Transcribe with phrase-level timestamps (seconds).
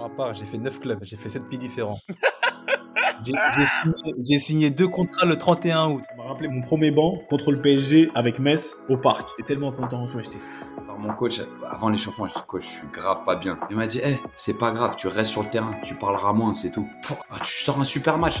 [0.00, 2.00] ma part, j'ai fait 9 clubs, j'ai fait 7 pays différents.
[3.22, 6.02] J'ai signé, signé, deux contrats le 31 août.
[6.10, 9.28] Je me rappelé mon premier banc contre le PSG avec Metz au parc.
[9.36, 10.80] J'étais tellement content, tu vois, j'étais fou.
[10.84, 13.58] Alors mon coach, avant l'échauffement, je dis coach, je suis grave pas bien.
[13.68, 16.54] Il m'a dit, hé, c'est pas grave, tu restes sur le terrain, tu parleras moins,
[16.54, 16.88] c'est tout.
[17.30, 18.40] Ah, tu sors un super match.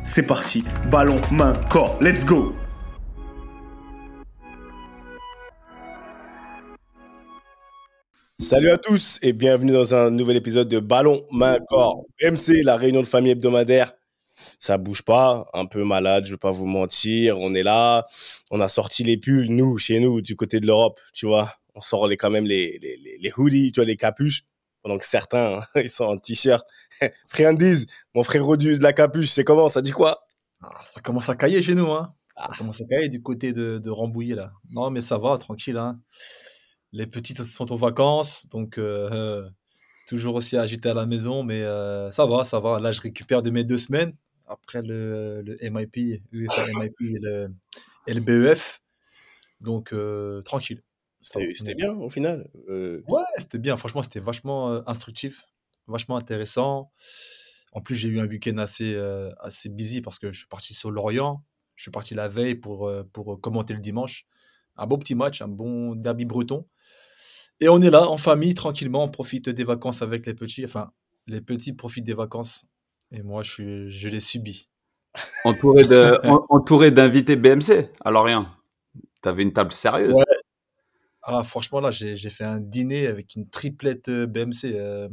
[0.03, 0.63] c'est parti.
[0.89, 1.97] Ballon, main, corps.
[2.01, 2.53] Let's go
[8.39, 12.05] Salut à tous et bienvenue dans un nouvel épisode de Ballon, main, corps.
[12.23, 13.93] MC, la réunion de famille hebdomadaire.
[14.57, 17.39] Ça bouge pas, un peu malade, je vais pas vous mentir.
[17.39, 18.07] On est là,
[18.49, 21.53] on a sorti les pulls, nous, chez nous, du côté de l'Europe, tu vois.
[21.75, 24.43] On sort les, quand même les, les, les, hoodies, tu vois, les capuches
[24.81, 26.65] pendant que certains, hein, ils sont en t-shirt.
[27.27, 29.69] Friandiz, mon frère Rodu de la capuche, c'est comment?
[29.69, 30.25] Ça dit quoi?
[30.61, 32.13] Ah, Ça commence à cailler chez nous, hein.
[32.35, 32.57] Ça ah.
[32.57, 34.51] commence à cailler du côté de, de Rambouillet, là.
[34.69, 35.99] Non, mais ça va, tranquille, hein.
[36.93, 39.49] Les petites sont en vacances, donc euh, euh,
[40.07, 42.79] toujours aussi agité à la maison, mais euh, ça va, ça va.
[42.79, 44.13] Là, je récupère de mes deux semaines
[44.45, 47.53] après le, le MIP, UEFA MIP et le,
[48.07, 48.81] et le BEF.
[49.61, 49.93] Donc,
[50.43, 50.81] tranquille.
[51.21, 52.49] C'était bien au final.
[52.69, 53.01] Euh.
[53.07, 53.77] Ouais, c'était bien.
[53.77, 55.45] Franchement, c'était vachement euh, instructif,
[55.87, 56.91] vachement intéressant.
[57.73, 60.73] En plus, j'ai eu un week-end assez, euh, assez busy parce que je suis parti
[60.73, 61.43] sur Lorient.
[61.75, 64.25] Je suis parti la veille pour, pour commenter le dimanche.
[64.75, 66.67] Un beau petit match, un bon derby breton.
[67.59, 69.03] Et on est là, en famille, tranquillement.
[69.03, 70.65] On profite des vacances avec les petits.
[70.65, 70.91] Enfin,
[71.27, 72.65] les petits profitent des vacances.
[73.11, 74.69] Et moi, je, suis, je les subis.
[75.43, 78.47] Entouré, de, entouré d'invités BMC à Lorient.
[79.21, 80.13] T'avais une table sérieuse.
[80.13, 80.23] Ouais,
[81.31, 84.73] ah, franchement, là, j'ai fait un dîner avec une triplette euh, BMC.
[84.73, 85.09] Euh,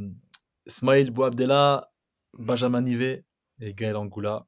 [0.67, 1.91] Smaïl Bouabdella,
[2.37, 3.25] Benjamin Nivet
[3.61, 4.45] et Gaël Angoula.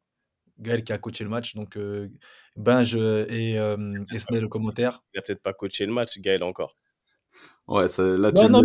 [0.59, 1.55] Gaël qui a coaché le match.
[1.55, 2.09] Donc, euh,
[2.55, 5.03] Benj et euh, le commentaire.
[5.13, 6.77] Il n'a peut-être pas coaché le match, Gaël encore.
[7.67, 8.61] Ouais, là, tu non,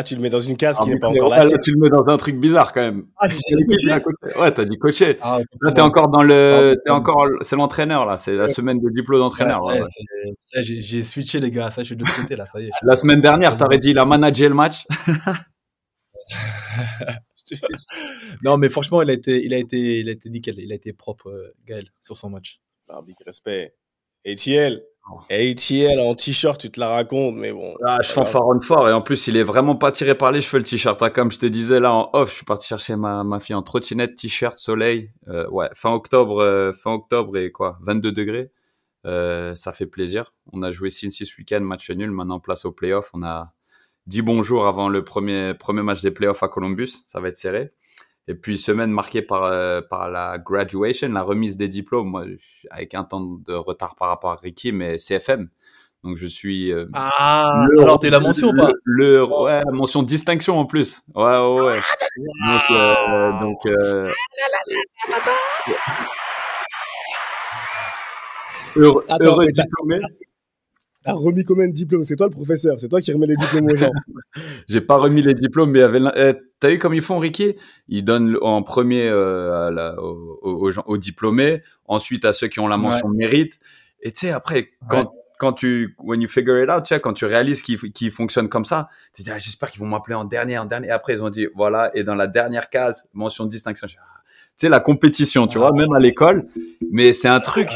[0.00, 1.42] ah, tu le mets dans une case qui n'est pas encore là.
[1.42, 3.08] Là, tu le mets dans un truc bizarre quand même.
[3.16, 3.90] Ah, j'ai dit
[4.40, 5.18] Ouais, t'as dit coacher.
[5.20, 8.16] Ah, là, t'es encore dans le, t'es encore, c'est l'entraîneur, là.
[8.16, 9.64] C'est la semaine de diplôme d'entraîneur.
[9.64, 9.82] Ouais,
[10.62, 11.72] j'ai switché, les gars.
[11.72, 12.46] Ça, je suis de l'autre côté, là.
[12.46, 12.70] Ça y est.
[12.82, 14.86] La semaine dernière, t'aurais dit, il a managé le match.
[18.44, 20.60] non, mais franchement, il a été, il a été, il a été nickel.
[20.60, 22.60] Il a été propre, euh, Gaël, sur son match.
[22.88, 23.74] Non, big respect.
[24.24, 24.84] Etiel,
[25.30, 27.74] ATL en t-shirt, tu te la racontes, mais bon.
[27.84, 30.58] Ah, je fanfaronne fort et en plus, il est vraiment pas tiré par les cheveux
[30.58, 31.02] le t-shirt.
[31.02, 31.10] Hein.
[31.10, 33.62] Comme je te disais là en off, je suis parti chercher ma, ma fille en
[33.62, 35.10] trottinette, t-shirt, soleil.
[35.28, 38.50] Euh, ouais, fin octobre, euh, fin octobre et quoi, 22 degrés.
[39.06, 40.34] Euh, ça fait plaisir.
[40.52, 42.10] On a joué 6 week-end, match nul.
[42.10, 43.10] Maintenant, place au playoff.
[43.14, 43.52] On a
[44.06, 47.04] dit bonjour avant le premier, premier match des playoffs à Columbus.
[47.06, 47.72] Ça va être serré.
[48.30, 52.24] Et puis semaine marquée par euh, par la graduation, la remise des diplômes, moi
[52.70, 55.48] avec un temps de retard par rapport à Ricky, mais CFM.
[56.04, 56.70] Donc je suis.
[56.70, 57.66] Euh, ah.
[57.70, 58.70] Le, alors t'es la mention ou pas?
[58.84, 61.02] Le, ouais, mention distinction en plus.
[61.14, 61.64] Ouais ouais.
[61.64, 61.80] ouais.
[62.48, 63.66] Donc euh, donc.
[63.66, 64.10] Euh,
[68.76, 69.98] heureux, heureux diplômé
[71.04, 72.04] t'as remis combien de diplômes?
[72.04, 73.92] C'est toi le professeur, c'est toi qui remets les diplômes aux gens.
[74.68, 76.00] J'ai pas remis les diplômes, mais avait...
[76.16, 77.56] Eh, t'as vu comme ils font, Ricky?
[77.88, 79.94] Ils donnent en premier euh,
[80.42, 83.58] aux, gens, aux diplômés, ensuite à ceux qui ont la mention mérite.
[84.00, 87.14] Et tu sais, après, quand, quand tu, when you figure it out, tu sais, quand
[87.14, 90.24] tu réalises qu'ils fonctionnent comme ça, tu te dis, ah, j'espère qu'ils vont m'appeler en
[90.24, 90.90] dernier, en dernier.
[90.90, 93.86] Après, ils ont dit, voilà, et dans la dernière case, mention de distinction.
[93.86, 93.96] Tu
[94.56, 96.46] sais, la compétition, tu vois, même à l'école.
[96.90, 97.70] Mais c'est un truc,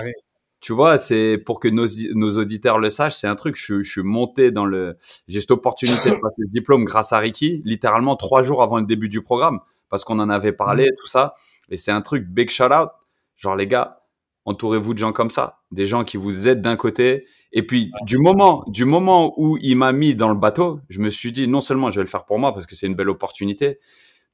[0.63, 3.57] tu vois, c'est pour que nos, nos auditeurs le sachent, c'est un truc.
[3.57, 7.19] Je, je, suis monté dans le, j'ai cette opportunité de passer le diplôme grâce à
[7.19, 9.59] Ricky, littéralement trois jours avant le début du programme,
[9.91, 10.97] parce qu'on en avait parlé, mmh.
[11.01, 11.35] tout ça.
[11.69, 12.91] Et c'est un truc big shout out.
[13.37, 14.03] Genre les gars,
[14.45, 17.27] entourez-vous de gens comme ça, des gens qui vous aident d'un côté.
[17.53, 21.11] Et puis du moment, du moment où il m'a mis dans le bateau, je me
[21.11, 23.11] suis dit non seulement je vais le faire pour moi parce que c'est une belle
[23.11, 23.81] opportunité,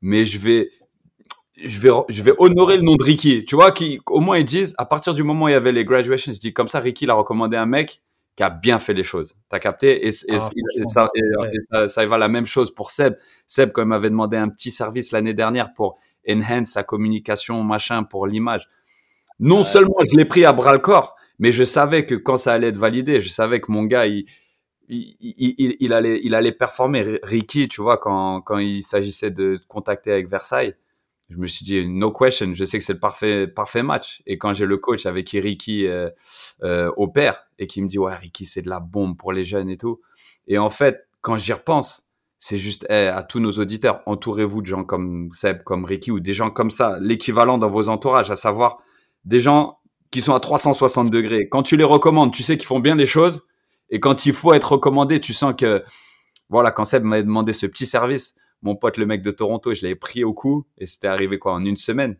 [0.02, 0.70] mais je vais
[1.62, 3.44] je vais, je vais honorer le nom de Ricky.
[3.44, 5.72] Tu vois, qui, au moins ils disent, à partir du moment où il y avait
[5.72, 8.02] les graduations, je dis comme ça, Ricky l'a recommandé un mec
[8.36, 9.36] qui a bien fait les choses.
[9.48, 10.06] T'as capté?
[10.06, 11.50] Et, et, Ah, et ça, et, ouais.
[11.52, 13.14] et ça, ça va la même chose pour Seb.
[13.46, 18.04] Seb, quand il m'avait demandé un petit service l'année dernière pour enhance sa communication, machin,
[18.04, 18.68] pour l'image.
[19.40, 19.64] Non Ouais.
[19.64, 22.68] seulement je l'ai pris à bras le corps, mais je savais que quand ça allait
[22.68, 24.26] être validé, je savais que mon gars, il,
[24.88, 27.18] il, il, il- allait, il allait performer.
[27.22, 30.74] Ricky, tu vois, quand, quand il s'agissait de contacter avec Versailles,
[31.30, 34.22] je me suis dit, no question, je sais que c'est le parfait, parfait match.
[34.26, 36.08] Et quand j'ai le coach avec qui Ricky euh,
[36.62, 39.68] euh, opère et qui me dit, ouais, Ricky, c'est de la bombe pour les jeunes
[39.68, 40.00] et tout.
[40.46, 42.08] Et en fait, quand j'y repense,
[42.38, 46.20] c'est juste eh, à tous nos auditeurs, entourez-vous de gens comme Seb, comme Ricky ou
[46.20, 48.78] des gens comme ça, l'équivalent dans vos entourages, à savoir
[49.24, 49.80] des gens
[50.10, 51.48] qui sont à 360 degrés.
[51.50, 53.44] Quand tu les recommandes, tu sais qu'ils font bien les choses.
[53.90, 55.84] Et quand il faut être recommandé, tu sens que,
[56.48, 59.82] voilà, quand Seb m'a demandé ce petit service, mon pote, le mec de Toronto, je
[59.82, 62.16] l'avais pris au coup et c'était arrivé quoi en une semaine.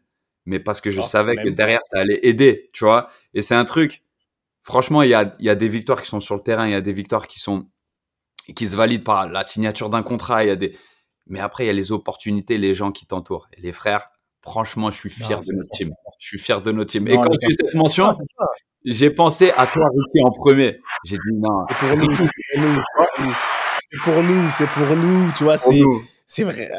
[0.47, 3.11] Mais parce que je Ah, savais que derrière, ça allait aider, tu vois.
[3.35, 4.03] Et c'est un truc,
[4.63, 6.77] franchement, il y a, y a des victoires qui sont sur le terrain, il y
[6.77, 7.67] a des victoires qui sont,
[8.57, 10.75] qui se valident par la signature d'un contrat, il y a des,
[11.27, 13.49] mais après, il y a les opportunités, les gens qui t'entourent.
[13.53, 14.09] Et les frères,
[14.41, 15.91] franchement, je suis fier Non, de notre team.
[16.19, 17.05] Je suis fier de notre team.
[17.05, 18.15] Non, et quand tu fais cette mention,
[18.85, 20.79] j'ai pensé à toi, Ricky, en premier.
[21.05, 22.17] J'ai dit non, C'est pour nous,
[23.91, 25.33] c'est pour nous, c'est pour nous.
[25.37, 25.83] Tu vois, c'est.
[26.29, 26.71] C'est vrai.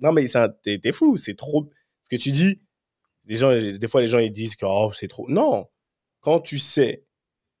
[0.00, 0.26] Non, mais
[0.62, 1.70] t'es, fou, c'est trop.
[2.04, 2.60] Ce que tu dis,
[3.24, 5.28] les gens, des fois, les gens, ils disent que oh, c'est trop.
[5.28, 5.66] Non.
[6.20, 7.04] Quand tu sais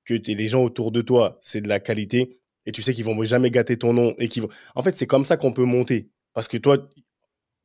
[0.04, 3.04] que t'es les gens autour de toi, c'est de la qualité, et tu sais qu'ils
[3.04, 4.48] vont jamais gâter ton nom, et qu'ils vont.
[4.74, 6.10] En fait, c'est comme ça qu'on peut monter.
[6.34, 6.78] Parce que toi,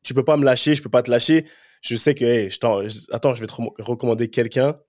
[0.03, 1.45] tu peux pas me lâcher, je peux pas te lâcher.
[1.81, 2.49] Je sais que, hey,
[3.11, 4.79] attends, je vais te recommander quelqu'un.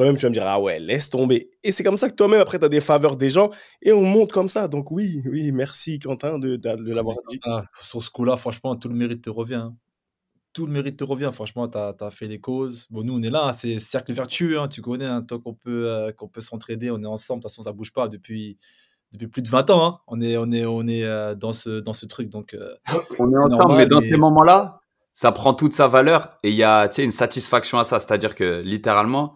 [0.00, 1.50] Toi-même, tu vas me dire, ah ouais, laisse tomber.
[1.62, 3.50] Et c'est comme ça que toi-même, après, tu as des faveurs des gens
[3.82, 4.66] et on monte comme ça.
[4.66, 7.38] Donc oui, oui, merci Quentin de, de, de l'avoir dit.
[7.44, 9.56] Ah, sur ce coup-là, franchement, tout le mérite te revient.
[9.56, 9.76] hein.
[10.54, 11.28] Tout le mérite te revient.
[11.34, 12.86] Franchement, tu as, fait les causes.
[12.88, 13.48] Bon, nous, on est là.
[13.48, 14.58] hein, C'est cercle vertueux.
[14.58, 16.90] hein, tu connais, hein, tant qu'on peut, euh, qu'on peut s'entraider.
[16.90, 17.40] On est ensemble.
[17.40, 18.56] De toute façon, ça bouge pas depuis,
[19.12, 19.84] depuis plus de 20 ans.
[19.86, 19.98] hein.
[20.06, 22.30] On est, on est, on est euh, dans, ce, dans ce truc.
[22.30, 22.74] Donc, euh,
[23.18, 24.80] On est ensemble, normal, mais dans mais- ces moments-là,
[25.12, 28.00] ça prend toute sa valeur et il y a tu sais, une satisfaction à ça.
[28.00, 29.34] C'est-à-dire que littéralement,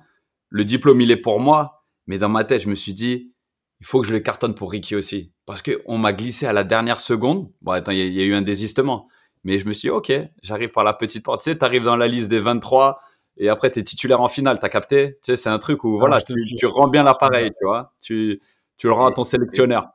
[0.50, 3.32] le diplôme, il est pour moi, mais dans ma tête, je me suis dit,
[3.80, 5.32] il faut que je le cartonne pour Ricky aussi.
[5.46, 7.50] Parce qu'on m'a glissé à la dernière seconde.
[7.62, 9.08] Bon, attends, il y, a- il y a eu un désistement.
[9.42, 10.12] Mais je me suis dit, OK,
[10.42, 11.42] j'arrive par la petite porte.
[11.42, 13.00] Tu sais, tu arrives dans la liste des 23
[13.36, 14.58] et après, tu es titulaire en finale.
[14.58, 15.18] Tu as capté?
[15.22, 16.56] Tu sais, c'est un truc où, voilà, tu, jure.
[16.58, 17.92] tu rends bien l'appareil, tu vois.
[18.00, 18.40] Tu,
[18.78, 19.88] tu le rends à ton sélectionneur.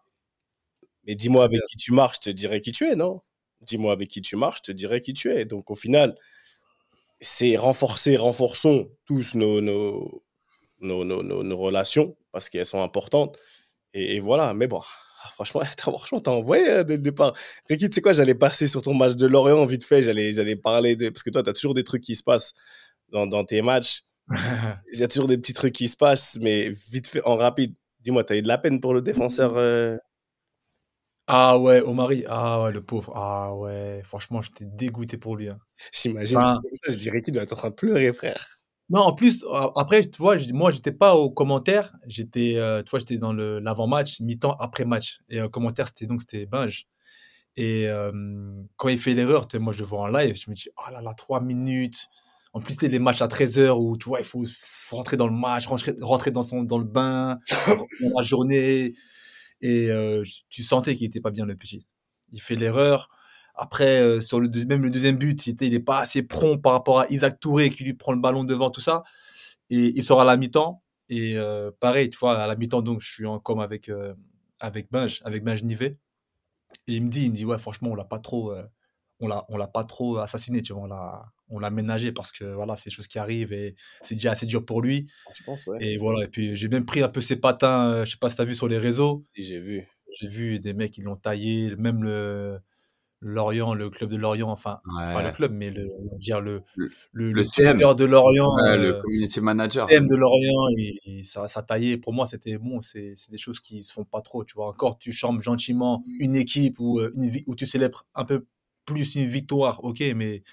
[1.05, 3.21] Mais dis-moi avec qui tu marches, je te dirai qui tu es, non?
[3.61, 5.45] Dis-moi avec qui tu marches, je te dirai qui tu es.
[5.45, 6.15] Donc au final,
[7.19, 10.23] c'est renforcer, renforçons tous nos, nos,
[10.81, 13.37] nos, nos, nos- nos relations parce qu'elles sont importantes.
[13.93, 14.81] Et, et voilà, mais bon,
[15.35, 17.33] franchement, t'as- franchement, t'as envoyé hein, dès le départ.
[17.69, 20.95] Ricky, tu sais quoi, j'allais passer sur ton match de Lorient vite fait, j'allais, parler
[20.95, 21.09] de.
[21.09, 22.53] Parce que toi, t'as toujours des trucs qui se passent
[23.09, 24.03] dans, dans tes matchs.
[24.93, 27.73] Il y a toujours des petits trucs qui se passent, mais vite fait, en rapide.
[28.01, 29.97] Dis-moi, t'as eu de la peine pour le défenseur euh,
[31.27, 32.25] ah ouais, Omari.
[32.27, 33.13] Ah ouais, le pauvre.
[33.15, 35.49] Ah ouais, franchement, j'étais dégoûté pour lui.
[35.49, 35.59] hein.
[35.91, 36.37] J'imagine.
[36.37, 36.55] Enfin-
[36.87, 38.58] je dirais qu'il doit être en train de pleurer, frère.
[38.89, 39.45] Non, en plus,
[39.75, 41.95] après, tu vois, moi, j'étais pas aux commentaires.
[42.07, 45.19] J'étais, euh, tu vois, j'étais dans l'avant-match, mi-temps, après-match.
[45.29, 46.87] Et un commentaire, c'était donc, c'était Binge.
[47.55, 48.11] Et euh,
[48.77, 51.01] quand il fait l'erreur, moi, je le vois en live, je me dis, oh là
[51.01, 52.07] là, 3 minutes.
[52.53, 55.27] En plus, c'était les matchs à 13h où, tu vois, il faut, faut rentrer dans
[55.27, 57.39] le match, rentrer, rentrer dans, son, dans le bain,
[58.01, 58.93] dans la journée.
[59.61, 61.85] Et euh, tu sentais qu'il était pas bien, le petit.
[62.31, 63.09] Il fait l'erreur.
[63.61, 66.57] Après, euh, sur le même le deuxième but, il était, il est pas assez prompt
[66.57, 69.03] par rapport à Isaac Touré qui lui prend le ballon devant, tout ça.
[69.69, 70.81] Et il sort à la mi-temps.
[71.09, 74.13] Et euh, pareil, tu vois, à la mi-temps, donc, je suis en com avec, euh,
[74.61, 75.97] avec Binge, avec Binge Nivet.
[76.87, 78.63] Et il me dit, il me dit, ouais, franchement, on l'a pas trop, euh,
[79.19, 82.31] on l'a, on l'a pas trop assassiné, tu vois, on l'a, on l'a ménagé parce
[82.31, 85.11] que voilà, c'est des choses qui arrivent et c'est déjà assez dur pour lui.
[85.35, 85.77] Je pense, ouais.
[85.81, 88.37] Et voilà, et puis j'ai même pris un peu ses patins, je sais pas si
[88.37, 89.25] t'as vu sur les réseaux.
[89.35, 89.85] Si, J'ai vu.
[90.19, 92.59] J'ai vu des mecs qui l'ont taillé, même le
[93.21, 97.27] Lorient, le club de Lorient, enfin, pas le club, mais le, dire le, Le- le,
[97.27, 97.75] le le CM.
[97.77, 99.89] de Lorient, Ouais, le euh, community manager.
[99.89, 101.97] CM de Lorient, et, et ça, ça taillait.
[101.97, 104.67] Pour moi, c'était bon, c'est des choses qui se font pas trop, tu vois.
[104.69, 108.45] Encore, tu chambres gentiment une équipe où, euh, une, où tu célèbres un peu
[108.85, 110.43] plus une victoire, ok, mais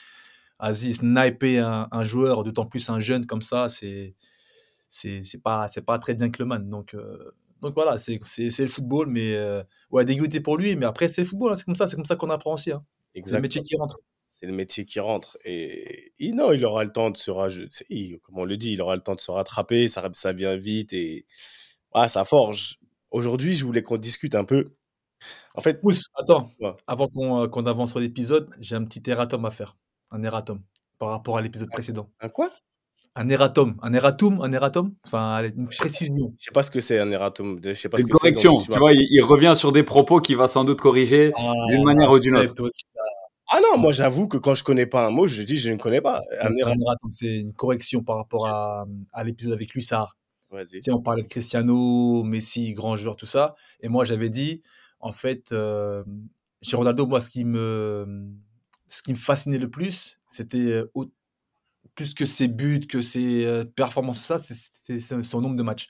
[0.61, 4.15] vas-y, sniper un, un joueur, d'autant plus un jeune comme ça, c'est
[4.89, 6.69] c'est c'est pas pas très gentleman.
[6.69, 7.33] Donc euh,
[7.63, 11.27] donc voilà, c'est le football, mais euh, ouais, dégoûté pour lui, mais après c'est le
[11.27, 12.73] football, hein, c'est comme ça, c'est comme ça qu'on apprend aussi.
[12.73, 12.85] Hein.
[13.25, 13.99] C'est le métier qui rentre.
[14.31, 15.39] C'est le métier qui rentre.
[15.47, 18.19] Et, et non, il aura le temps de se rattraper.
[18.23, 19.89] Comme on le dit, il aura le temps de se rattraper.
[19.89, 21.25] Ça, ça vient vite et
[21.93, 22.79] ah, ça forge.
[23.11, 24.65] Aujourd'hui, je voulais qu'on discute un peu.
[25.55, 26.75] En fait, Pousse, attends, Ouais.
[26.87, 29.79] avant qu'on euh, qu'on avance sur l'épisode, j'ai un petit erratum à faire,
[30.11, 30.61] un erratum
[30.99, 32.11] par rapport à l'épisode précédent.
[32.21, 32.51] un quoi?
[33.19, 36.35] Un erratum, un erratum, un erratum, enfin une précision.
[36.39, 37.59] Je sais pas ce que c'est un erratum.
[37.65, 38.33] Je sais pas C'est ce une que c'est.
[38.33, 38.53] correction.
[38.53, 41.33] donc tu Tu vois, il, il revient sur des propos qu'il va sans doute corriger
[41.69, 42.55] d'une manière ou d'une autre.
[43.49, 45.77] Ah non, moi j'avoue que quand je connais pas un mot, je dis je ne
[45.79, 46.21] connais pas.
[46.43, 47.13] Un c'est erratum.
[47.13, 50.09] c'est une correction par rapport à, à l'épisode avec lui, ça.
[50.71, 53.55] Tu sais, on parlait de Cristiano, Messi, grand joueur, tout ça.
[53.81, 54.63] Et moi, j'avais dit,
[55.01, 56.03] en fait, euh,
[56.63, 58.07] chez Ronaldo, moi, ce qui me,
[58.87, 61.07] ce qui me fascinait le plus, c'était euh, au-
[61.97, 65.89] plus que ses buts, que ses euh, performances, tout ça, c'est- son nombre de matchs.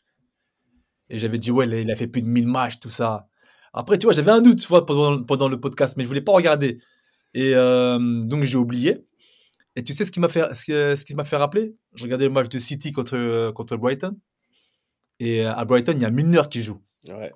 [1.10, 3.28] Et j'avais dit, ouais, il a- fait plus de 1000 matchs, tout ça.
[3.74, 6.22] Après, tu vois, j'avais un doute, tu vois, pendant, pendant le podcast, mais je voulais
[6.22, 6.80] pas regarder.
[7.34, 9.04] Et euh, donc, j'ai oublié.
[9.76, 11.76] Et tu sais ce qui m'a fait, ce qui, ce qui m'a fait rappeler?
[11.94, 14.16] Je regardais le match de City contre, contre Brighton.
[15.20, 16.80] Et euh, à Brighton, il y a Milner qui joue.
[17.08, 17.32] Ouais.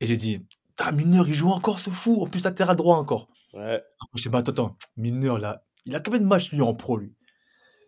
[0.00, 0.40] Et j'ai dit,
[0.76, 3.28] Putain, Milner, il joue encore ce fou, en plus latéral droit encore.
[3.54, 3.82] Ouais.
[4.14, 6.98] Je sais pas, attends, attends, Milner, là, il a combien de matchs, lui, en pro,
[6.98, 7.14] lui?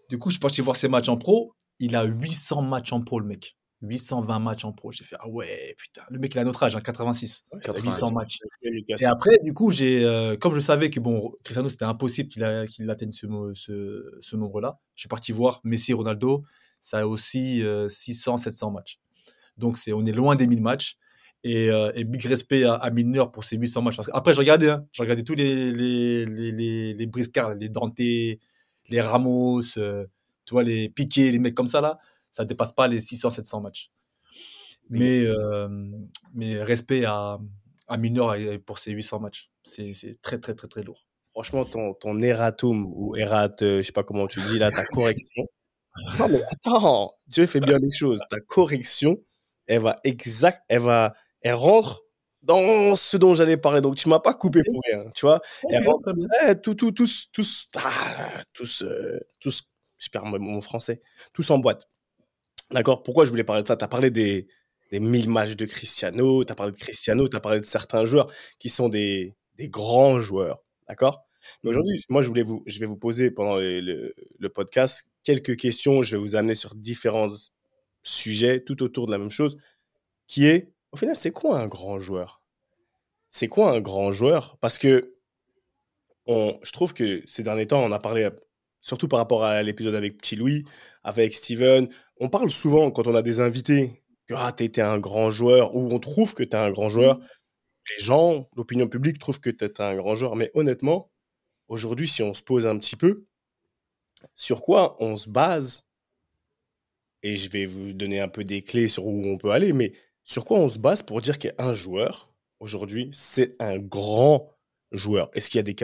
[0.08, 1.54] Du coup, je suis parti voir ses matchs en pro.
[1.80, 3.56] Il a 800 matchs en pro, le mec.
[3.82, 4.90] 820 matchs en pro.
[4.90, 6.02] J'ai fait, ah ouais, putain.
[6.10, 7.44] Le mec, il a notre âge, hein, 86.
[7.52, 8.38] Ouais, 800 matchs.
[9.02, 12.90] Et après, du coup, j'ai, euh, comme je savais que bon, Cristiano, c'était impossible qu'il
[12.90, 16.42] atteigne ce, mo- ce, ce nombre-là, je suis parti voir Messi et Ronaldo.
[16.80, 18.98] Ça a aussi euh, 600, 700 matchs.
[19.56, 20.96] Donc, c'est, on est loin des 1000 matchs.
[21.44, 23.96] Et, euh, et big respect à, à Milner pour ses 800 matchs.
[23.96, 27.54] Parce que après, je regardais, hein, je regardais tous les, les, les, les, les briscards,
[27.54, 28.00] les Dante,
[28.88, 30.06] les Ramos, euh,
[30.44, 31.98] tu vois, les Piqué, les mecs comme ça, là.
[32.30, 33.90] Ça dépasse pas les 600, 700 matchs.
[34.90, 35.68] Mais, euh,
[36.34, 37.38] mais respect à,
[37.88, 37.98] à
[38.64, 39.50] pour ses 800 matchs.
[39.62, 41.06] C'est c'est très, très, très, très lourd.
[41.30, 44.84] Franchement, ton, ton erratum ou errat, euh, je sais pas comment tu dis là, ta
[44.84, 45.44] correction.
[46.20, 48.20] Non, mais attends, Dieu fait bien les choses.
[48.30, 49.18] Ta correction,
[49.66, 52.02] elle va exact, elle va, elle rentre
[52.42, 53.80] dans ce dont j'allais parler.
[53.80, 55.40] Donc, tu m'as pas coupé pour rien, tu vois.
[55.40, 56.28] Très bien.
[56.48, 57.90] eh, tout, tout, tous, tous, ah,
[58.52, 59.64] tous, euh, tous,
[59.98, 61.00] je perds mon français,
[61.32, 61.88] tous en boîte.
[62.70, 63.02] D'accord?
[63.02, 63.76] Pourquoi je voulais parler de ça?
[63.76, 64.46] Tu as parlé des,
[64.90, 68.04] des 1000 matchs de Cristiano, tu as parlé de Cristiano, tu as parlé de certains
[68.04, 68.28] joueurs
[68.58, 70.62] qui sont des, des grands joueurs.
[70.88, 71.24] D'accord?
[71.62, 76.02] Mais aujourd'hui, moi, je, voulais vous, je vais vous poser pendant le podcast quelques questions.
[76.02, 77.28] Je vais vous amener sur différents
[78.02, 79.58] sujets tout autour de la même chose
[80.26, 82.42] qui est, au final, c'est quoi un grand joueur?
[83.28, 84.56] C'est quoi un grand joueur?
[84.60, 85.16] Parce que
[86.26, 88.28] on, je trouve que ces derniers temps, on a parlé,
[88.80, 90.64] surtout par rapport à l'épisode avec Petit Louis,
[91.02, 94.98] avec Steven, on parle souvent quand on a des invités que ah, tu été un
[94.98, 97.18] grand joueur ou on trouve que tu es un grand joueur.
[97.90, 100.36] Les gens, l'opinion publique trouve que tu es un grand joueur.
[100.36, 101.10] Mais honnêtement,
[101.68, 103.26] aujourd'hui, si on se pose un petit peu,
[104.34, 105.86] sur quoi on se base?
[107.22, 109.92] Et je vais vous donner un peu des clés sur où on peut aller, mais
[110.28, 112.30] sur quoi on se base pour dire qu'un joueur,
[112.60, 114.52] aujourd'hui, c'est un grand
[114.92, 115.30] joueur?
[115.32, 115.74] Est-ce qu'il y a des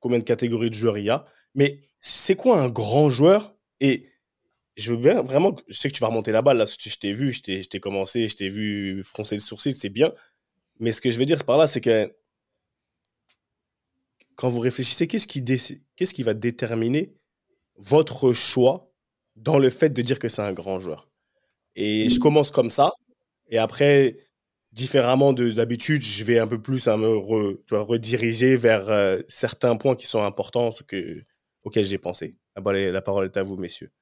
[0.00, 1.24] combien de catégories de joueurs il y a?
[1.54, 3.54] Mais c'est quoi un grand joueur?
[3.78, 4.08] Et
[4.76, 7.12] je veux bien vraiment, je sais que tu vas remonter la balle là, je t'ai
[7.12, 10.12] vu, je t'ai je t'ai commencé, je t'ai vu froncer le sourcil, c'est bien.
[10.80, 12.12] Mais ce que je veux dire par là, c'est que
[14.34, 17.14] quand vous réfléchissez, qu'est-ce qui, qu'est-ce qui va déterminer
[17.76, 18.92] votre choix
[19.36, 21.08] dans le fait de dire que c'est un grand joueur?
[21.76, 22.92] Et je commence comme ça,
[23.52, 24.16] et après,
[24.72, 28.90] différemment de d'habitude, je vais un peu plus à me re- tu vois, rediriger vers
[28.90, 31.22] euh, certains points qui sont importants que,
[31.64, 32.34] auxquels j'ai pensé.
[32.56, 33.92] Ah les- la parole est à vous, messieurs.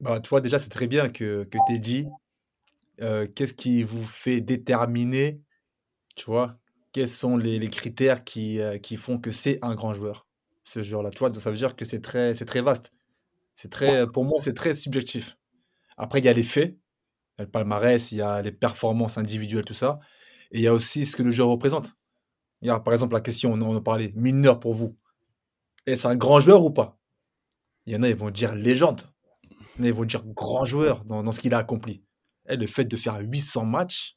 [0.00, 2.06] Bah, tu vois, déjà, c'est très bien que, que tu aies dit
[3.00, 5.40] euh, qu'est-ce qui vous fait déterminer,
[6.16, 6.58] tu vois,
[6.92, 10.26] quels sont les, les critères qui, euh, qui font que c'est un grand joueur,
[10.64, 11.10] ce joueur-là.
[11.10, 12.92] Tu vois, ça veut dire que c'est très, c'est très vaste.
[13.54, 15.38] C'est très, pour moi, c'est très subjectif.
[15.96, 16.78] Après, il y a les faits,
[17.36, 19.98] il y a le palmarès, il y a les performances individuelles, tout ça.
[20.52, 21.96] Et il y a aussi ce que le joueur représente.
[22.62, 24.96] Il y a, par exemple, la question, on en a parlé, Milner pour vous.
[25.86, 26.98] Est-ce un grand joueur ou pas?
[27.86, 29.02] Il y en a, ils vont dire légende.
[29.76, 32.04] Il y en a, ils vont dire grand joueur dans, ce qu'il a accompli.
[32.48, 34.16] Et le fait de faire 800 matchs,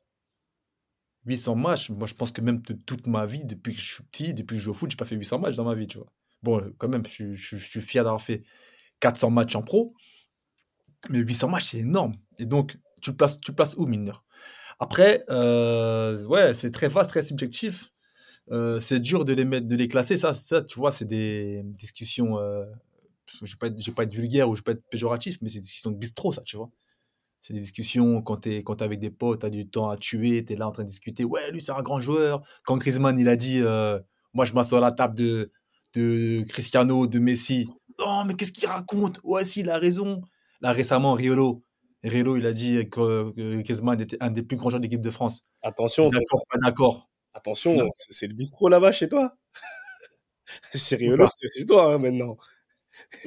[1.25, 4.03] 800 matchs, moi je pense que même de toute ma vie, depuis que je suis
[4.03, 5.87] petit, depuis que je joue au foot, j'ai pas fait 800 matchs dans ma vie,
[5.87, 6.07] tu vois.
[6.43, 8.43] Bon, quand même, je, je suis fier d'avoir fait
[8.99, 9.93] 400 matchs en pro,
[11.09, 12.15] mais 800 matchs, c'est énorme.
[12.39, 14.13] Et donc, tu le places, tu places où, Milner?
[14.79, 17.91] Après, euh, ouais, c'est très vaste, très subjectif.
[18.51, 20.17] Euh, c'est dur de les mettre, de les classer.
[20.17, 22.39] Ça, ça tu vois, c'est des discussions.
[22.39, 22.65] Euh,
[23.41, 25.59] je ne vais, pas être- vulgaire ou je ne vais pas être péjoratif, mais c'est
[25.59, 26.69] des discussions de bistrot, ça, tu vois.
[27.41, 29.97] C'est des discussions quand tu es, t'es avec des potes, tu as du temps à
[29.97, 31.23] tuer, tu es là en train de discuter.
[31.23, 32.41] Ouais, lui, c'est un grand joueur.
[32.65, 33.99] Quand Griezmann, il a dit euh,
[34.33, 35.51] Moi, je m'assois à la table de,
[35.93, 37.69] de Cristiano, de Messi.
[37.99, 39.19] Non, mais qu'est-ce qu'il raconte?
[39.23, 40.21] Ouais, si, il a raison.
[40.61, 41.63] Là, récemment, Riolo.
[42.03, 45.09] Riolo, il a dit que, Griezmann était un des plus grands joueurs de l'équipe de
[45.09, 45.47] France.
[45.61, 47.09] Attention, D'accord, pas d'accord.
[47.33, 49.31] attention, c'est le bistrot là-bas chez toi.
[50.73, 52.37] C'est Riolo, c'est chez toi hein, maintenant.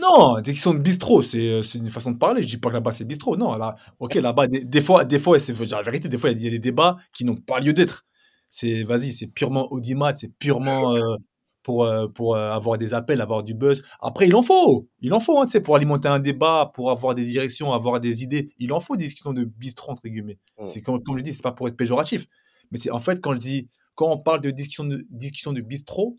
[0.00, 2.42] Non, dès qu'ils sont de bistrot, c'est c'est une façon de parler.
[2.42, 3.36] Je dis pas que là-bas c'est bistrot.
[3.36, 6.42] Non, là, ok, là-bas, des, des fois, des fois, c'est la vérité, des fois, il
[6.42, 8.06] y, a des débats qui n'ont pas lieu d'être.
[8.48, 11.16] C'est, vas-y, c'est purement audimat, c'est purement euh,
[11.62, 13.82] pour, euh, pour euh, avoir des appels, avoir du buzz.
[14.00, 16.90] Après, il en faut, il en faut, hein, tu sais, pour alimenter un débat, pour
[16.90, 18.50] avoir des directions, avoir des idées.
[18.58, 20.38] Il en faut des discussions de bistrot entre guillemets.
[20.58, 20.66] Mm.
[20.66, 22.26] C'est comme, comme je dis, c'est pas pour être péjoratif,
[22.70, 25.60] mais c'est en fait quand je dis, quand on parle de discussion de discussion de
[25.60, 26.18] bistrot,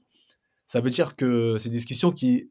[0.68, 2.50] ça veut dire que c'est des discussions qui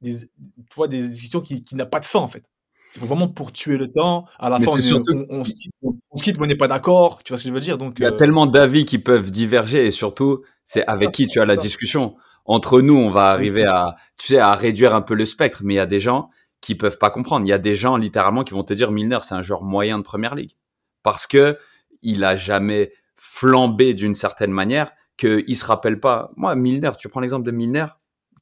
[0.00, 2.44] des, tu vois, des discussions qui, qui n'a pas de fin en fait.
[2.92, 4.24] C'est vraiment pour tuer le temps.
[4.40, 6.44] À la Mais fin, on, surtout- on, on se quitte, on- on se quitte, mais
[6.44, 7.22] on n'est pas d'accord.
[7.22, 8.98] Tu vois ce que je veux dire Donc, Il y a euh, tellement d'avis qui
[8.98, 11.60] peuvent diverger et surtout, c'est avec qui tu as la ça.
[11.60, 12.16] discussion.
[12.46, 15.74] Entre nous, on va arriver à, tu sais, à réduire un peu le spectre, mais
[15.74, 16.30] il y a des gens
[16.60, 17.46] qui peuvent pas comprendre.
[17.46, 19.98] Il y a des gens littéralement qui vont te dire Milner, c'est un joueur moyen
[19.98, 20.56] de première ligue
[21.04, 21.58] parce que
[22.02, 26.32] il a jamais flambé d'une certaine manière qu'il se rappelle pas.
[26.36, 27.86] Moi, Milner, tu prends l'exemple de Milner,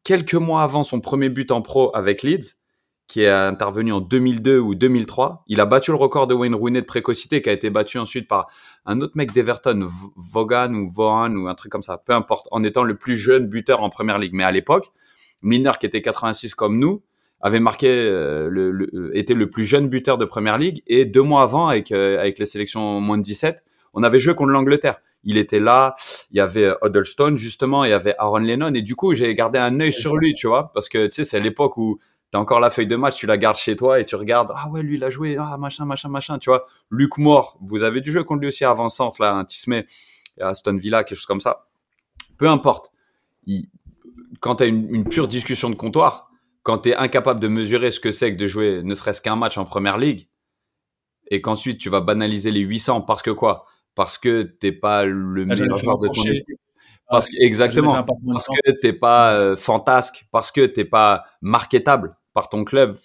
[0.05, 2.55] quelques mois avant son premier but en pro avec Leeds,
[3.09, 6.81] qui est intervenu en 2002 ou 2003, il a battu le record de Wayne Rooney
[6.83, 8.49] de précocité qui a été battu ensuite par
[8.85, 12.63] un autre mec d'Everton, Vaughan ou Vaughan ou un truc comme ça, peu importe, en
[12.63, 14.35] étant le plus jeune buteur en première ligue.
[14.35, 14.93] Mais à l'époque,
[15.43, 17.03] Milner, qui était 86 comme nous,
[17.41, 20.83] avait marqué, euh, le, le- euh, était le plus jeune buteur de première ligue.
[20.87, 23.63] Et deux mois avant, avec, euh, avec les sélections moins de 17,
[23.95, 25.01] on avait joué contre l'Angleterre.
[25.25, 25.95] Il était là,
[26.31, 28.75] il y avait Huddlestone justement, il y avait Aaron Lennon.
[28.75, 31.25] Et du coup, j'ai gardé un œil sur lui, tu vois, parce que tu sais,
[31.25, 31.99] c'est l'époque où
[32.31, 34.53] T'as encore la feuille de match, tu la gardes chez toi et tu regardes.
[34.55, 35.37] Ah ouais, lui, il a joué.
[35.39, 36.39] Ah, machin, machin, machin.
[36.39, 39.87] Tu vois, Luc Moore, vous avez du jeu contre lui aussi avant-centre, là, un Tismé,
[40.41, 41.67] Aston Villa, quelque chose comme ça.
[42.37, 42.93] Peu importe.
[43.47, 43.69] Il-
[44.41, 46.31] Quand tu as une, une pure discussion de comptoir,
[46.63, 49.37] quand tu es incapable de mesurer ce que c'est que de jouer ne serait-ce qu'un
[49.37, 50.29] match en première ligue,
[51.31, 53.65] et qu'ensuite tu vas banaliser les 800 parce que quoi?
[53.95, 56.59] Parce que t'es pas le Ah, meilleur joueur de ton équipe.
[57.11, 61.25] Parce que, exactement passement de parce que t'es pas euh, fantasque, parce que t'es pas
[61.41, 62.97] marketable par ton club,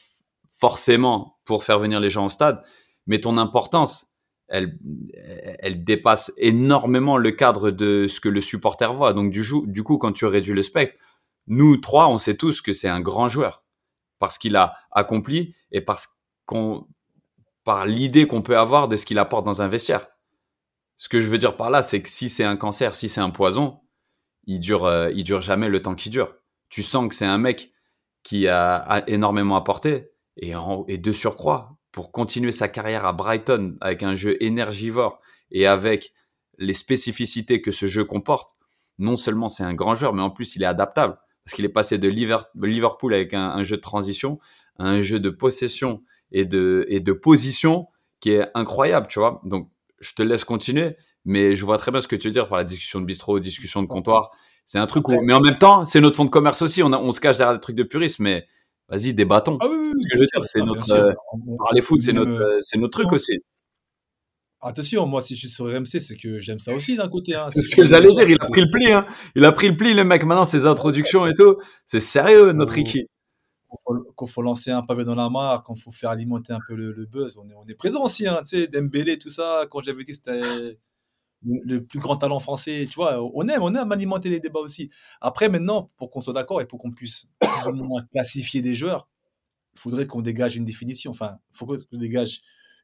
[0.59, 2.61] forcément, pour faire venir les gens au stade.
[3.07, 4.13] Mais ton importance,
[4.47, 4.77] elle,
[5.57, 9.13] elle dépasse énormément le cadre de ce que le supporter voit.
[9.13, 10.95] Donc, du, coup, quand tu réduis le spectre,
[11.47, 13.63] nous trois, on sait tous que c'est un grand joueur
[14.19, 16.15] parce qu'il a accompli et parce
[16.45, 16.85] qu'on,
[17.63, 20.09] par l'idée qu'on peut avoir de ce qu'il apporte dans un vestiaire.
[20.97, 23.19] Ce que je veux dire par là, c'est que si c'est un cancer, si c'est
[23.19, 23.79] un poison,
[24.45, 26.35] il dure, euh, il dure jamais le temps qui dure.
[26.69, 27.72] Tu sens que c'est un mec
[28.23, 34.15] qui a, énormément apporté et, de surcroît pour continuer sa carrière à Brighton avec un
[34.15, 35.19] jeu énergivore
[35.51, 36.13] et avec
[36.57, 38.55] les spécificités que ce jeu comporte.
[38.97, 41.69] Non seulement c'est un grand joueur, mais en plus il est adaptable parce qu'il est
[41.69, 44.39] passé de Liver- Liverpool avec un, un jeu de transition
[44.79, 47.87] à un jeu de possession et de, et de position
[48.19, 49.41] qui est incroyable, tu vois.
[49.43, 52.47] Donc je te laisse continuer, mais je vois très bien ce que tu veux dire
[52.47, 54.31] par la discussion de bistrot, discussion de comptoir.
[54.65, 56.81] C'est un truc où, mais en même temps, c'est notre fond de commerce aussi.
[56.83, 58.47] On, a, on se cache derrière des trucs de purisme, mais
[58.87, 59.57] vas-y, débattons.
[59.61, 60.51] Ah oui, oui, oui, Ce que je veux bien dire, sûr.
[60.53, 60.95] c'est notre, sûr.
[60.95, 63.33] euh, On- on- Parler foot, c'est notre, euh, euh, c'est notre truc aussi.
[64.61, 67.35] Attention, moi, si je suis sur RMC, c'est que j'aime ça aussi d'un côté.
[67.35, 67.47] hein.
[67.49, 68.29] C'est ce que j'allais dire.
[68.29, 69.05] Il a pris le pli, hein.
[69.35, 70.23] Il a pris le pli, le mec.
[70.23, 71.57] Maintenant, ses introductions et tout.
[71.85, 72.71] C'est sérieux, notre.
[72.73, 73.05] Ricky.
[73.67, 73.77] Quand
[74.17, 76.93] faut, faut lancer un pavé dans la mare, quand faut faire alimenter un peu le,
[76.93, 79.81] le buzz, on est, on est présent aussi, hein, tu sais, Dembélé, tout ça, quand
[79.81, 80.77] j'avais dit que c'était
[81.45, 84.59] le, le plus grand talent français, tu vois, on aime, on aime alimenter les débats
[84.59, 84.89] aussi.
[85.21, 87.27] Après, maintenant, pour qu'on soit d'accord et pour qu'on puisse
[88.11, 89.07] classifier des joueurs,
[89.75, 92.41] il faudrait qu'on dégage une définition, enfin, il faut qu'on dégage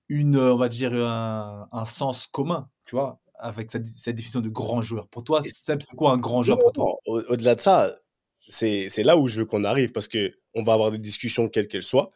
[0.07, 4.41] une, euh, on va dire, un, un sens commun, tu vois, avec cette, cette définition
[4.41, 5.07] de grand joueur.
[5.07, 6.97] Pour toi, Seb, c'est quoi un grand joueur pour toi?
[7.05, 7.95] au- Au-delà de ça,
[8.47, 11.67] c'est là où je veux qu'on arrive parce que on va avoir des discussions quelles
[11.67, 12.09] qu'elles soient,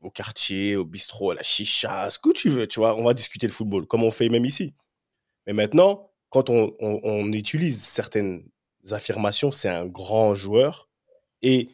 [0.00, 2.94] au quartier, au bistrot, à la chicha, ce que tu veux, tu vois.
[2.94, 4.74] On va discuter de football, comme on fait même ici.
[5.46, 8.44] Mais maintenant, quand on, utilise certaines
[8.90, 10.88] affirmations, c'est un grand joueur.
[11.42, 11.68] Et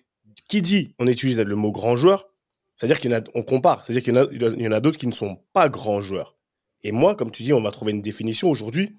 [0.48, 2.28] qui dit on utilise le mot grand joueur,
[2.76, 4.14] c'est-à-dire qu'on compare, c'est-à-dire qu'il
[4.62, 6.37] y en a, d'autres qui ne sont pas grands joueurs.
[6.83, 8.98] Et moi, comme tu dis, on va trouver une définition aujourd'hui.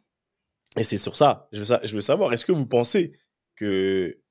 [0.78, 3.14] Et c'est sur ça, je veux, je veux savoir, est-ce que vous pensez
[3.56, 4.22] que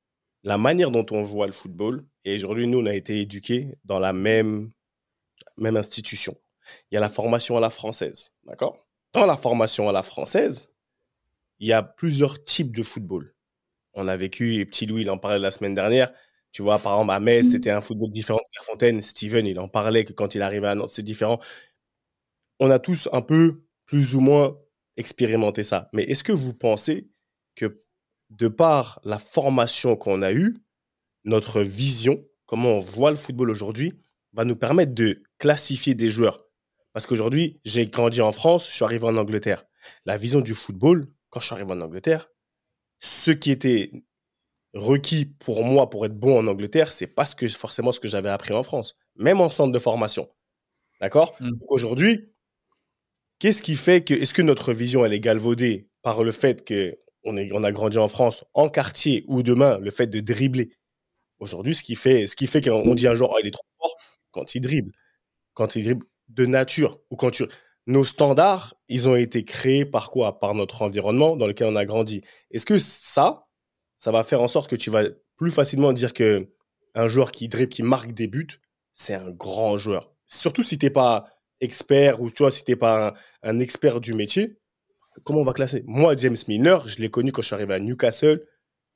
[0.43, 3.99] la manière dont on voit le football, et aujourd'hui, nous, on a été éduqués dans
[3.99, 4.73] la même,
[5.57, 6.37] même institution.
[6.91, 8.87] Il y a la formation à la française, d'accord?
[9.13, 10.71] Dans la formation à la française,
[11.59, 13.35] il y a plusieurs types de football.
[13.95, 16.13] On a vécu, et petit Louis, il en parlait la semaine dernière,
[16.53, 19.01] tu vois, par exemple, à Metz, c'était un football différent de Clairefontaine.
[19.01, 21.39] Steven, il en parlait que quand il arrivait à Nantes, c'est différent.
[22.59, 24.57] On a tous un peu, plus ou moins,
[24.97, 25.89] expérimenté ça.
[25.93, 27.09] Mais est-ce que vous pensez
[27.55, 27.83] que
[28.31, 30.57] de par la formation qu'on a eue,
[31.25, 33.93] notre vision, comment on voit le football aujourd'hui,
[34.33, 36.45] va nous permettre de classifier des joueurs.
[36.93, 39.65] Parce qu'aujourd'hui, j'ai grandi en France, je suis arrivé en Angleterre.
[40.05, 42.31] La vision du football, quand je suis arrivé en Angleterre,
[42.99, 43.93] ce qui était
[44.75, 48.09] requis pour moi pour être bon en Angleterre, c'est pas ce que, forcément ce que
[48.09, 50.29] j'avais appris en France, même en centre de formation.
[51.01, 51.35] D'accord?
[51.41, 51.53] Mm.
[51.69, 52.33] Aujourd'hui,
[53.39, 56.99] qu'est-ce qui fait que, est-ce que notre vision, elle est galvaudée par le fait que
[57.25, 60.73] on, est, on a grandi en France, en quartier, ou demain, le fait de dribbler?
[61.39, 63.65] Aujourd'hui, ce qui fait, ce qui fait qu'on dit un jour, oh, il est trop
[63.79, 63.97] fort,
[64.31, 64.93] quand il dribble.
[65.55, 67.45] Quand il dribble de nature, ou quand tu.
[67.87, 70.39] Nos standards, ils ont été créés par quoi?
[70.39, 72.23] Par notre environnement dans lequel on a grandi.
[72.51, 73.49] Est-ce que ça,
[73.97, 75.05] ça va faire en sorte que tu vas
[75.37, 76.49] plus facilement dire que
[76.95, 78.61] un joueur qui dribble, qui marque des buts,
[78.95, 80.13] c'est un grand joueur?
[80.27, 81.27] Surtout si t'es pas
[81.61, 84.59] expert ou tu vois si t'es pas un, expert du métier.
[85.25, 85.83] Comment on va classer?
[85.87, 88.47] Moi, James Milner, je l'ai connu quand je suis arrivé à Newcastle.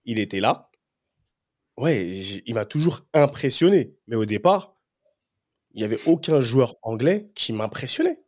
[0.05, 0.70] Il était là.
[1.77, 3.97] Ouais, il m'a toujours impressionné.
[4.07, 4.73] Mais au départ,
[5.74, 8.20] il n'y avait aucun joueur anglais qui m'impressionnait.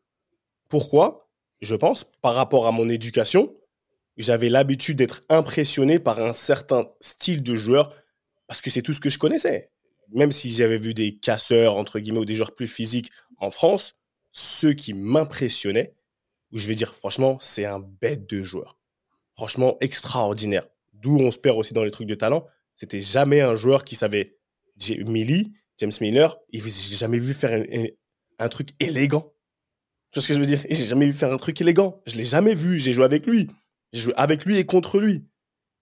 [0.68, 1.30] Pourquoi?
[1.60, 3.56] Je pense, par rapport à mon éducation,
[4.16, 7.94] j'avais l'habitude d'être impressionné par un certain style de joueur
[8.46, 9.70] parce que c'est tout ce que je connaissais.
[10.12, 13.94] Même si j'avais vu des casseurs, entre guillemets, ou des joueurs plus physiques en France,
[14.30, 15.94] ceux qui m'impressionnaient,
[16.52, 18.78] où je vais dire, franchement, c'est un bête de joueur.
[19.34, 20.66] Franchement, extraordinaire.
[20.94, 22.46] D'où on se perd aussi dans les trucs de talent.
[22.74, 24.38] C'était jamais un joueur qui savait.
[24.78, 27.64] J'ai- Millie, James Miller, il- j'ai jamais vu faire
[28.38, 29.32] un, truc élégant.
[30.10, 30.60] Tu vois ce que je veux dire?
[30.68, 31.94] J'ai jamais vu faire un truc élégant.
[32.06, 32.78] Je l'ai jamais vu.
[32.78, 33.48] J'ai joué avec lui.
[33.92, 35.26] J'ai joué avec lui et contre lui.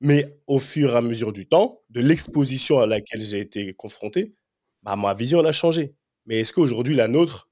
[0.01, 4.35] Mais au fur et à mesure du temps, de l'exposition à laquelle j'ai été confronté,
[4.83, 5.95] bah, ma vision elle a changé.
[6.27, 7.49] Mais est-ce qu'aujourd'hui, la nôtre,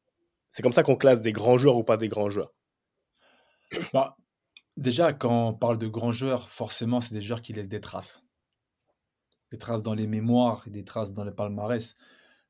[0.50, 2.52] c'est comme ça qu'on classe des grands joueurs ou pas des grands joueurs?
[3.92, 4.16] Bah,
[4.76, 8.24] déjà, quand on parle de grands joueurs, forcément, c'est des joueurs qui laissent des traces.
[9.50, 11.96] Des traces dans les mémoires des traces dans les palmarès.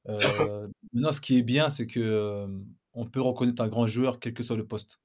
[0.09, 2.47] Euh, maintenant, ce qui est bien, c'est que
[2.95, 5.01] on peut reconnaître un grand joueur quel que soit le poste.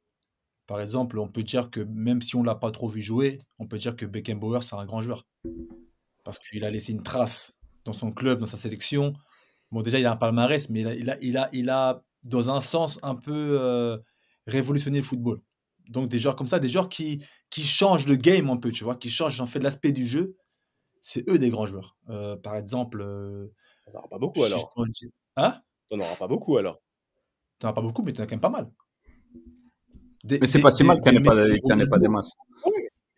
[0.68, 3.68] Par exemple, on peut dire que même si on l'a pas trop vu jouer, on
[3.68, 5.26] peut dire que Beckenbauer, c'est un grand joueur.
[6.26, 9.14] Parce qu'il a laissé une trace dans son club, dans sa sélection.
[9.72, 12.60] Bon, déjà, il a un palmarès, mais il a, il a, il a, dans un
[12.60, 13.98] sens, un peu euh,
[14.46, 15.40] révolutionné le football.
[15.88, 18.84] Donc, des joueurs comme ça, des joueurs qui, qui changent le game un peu, tu
[18.84, 20.36] vois, qui changent en fait l'aspect du jeu,
[21.02, 21.96] c'est eux des grands joueurs.
[22.10, 23.02] Euh, par exemple,
[23.88, 24.74] On n'en aura pas beaucoup alors.
[25.38, 25.62] Hein?
[25.92, 26.82] On n'en aura pas beaucoup alors.
[27.60, 28.70] T'en as pas beaucoup, mais t'en as quand même pas mal.
[30.24, 31.80] Des- Mais c'est pas si mal qu'il n'y en ait pas, Messi, qu'il y en
[31.80, 32.34] ait pas des masses.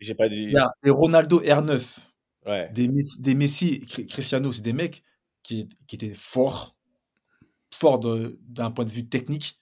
[0.00, 0.44] J'ai pas dit.
[0.44, 2.10] Il y a des Ronaldo R9,
[2.46, 2.70] Ouais.
[2.72, 5.02] des Messi, des Messi, Cri- Cristiano, c'est des mecs
[5.42, 6.76] qui, qui étaient forts,
[7.70, 9.60] forts de- d'un point de vue technique,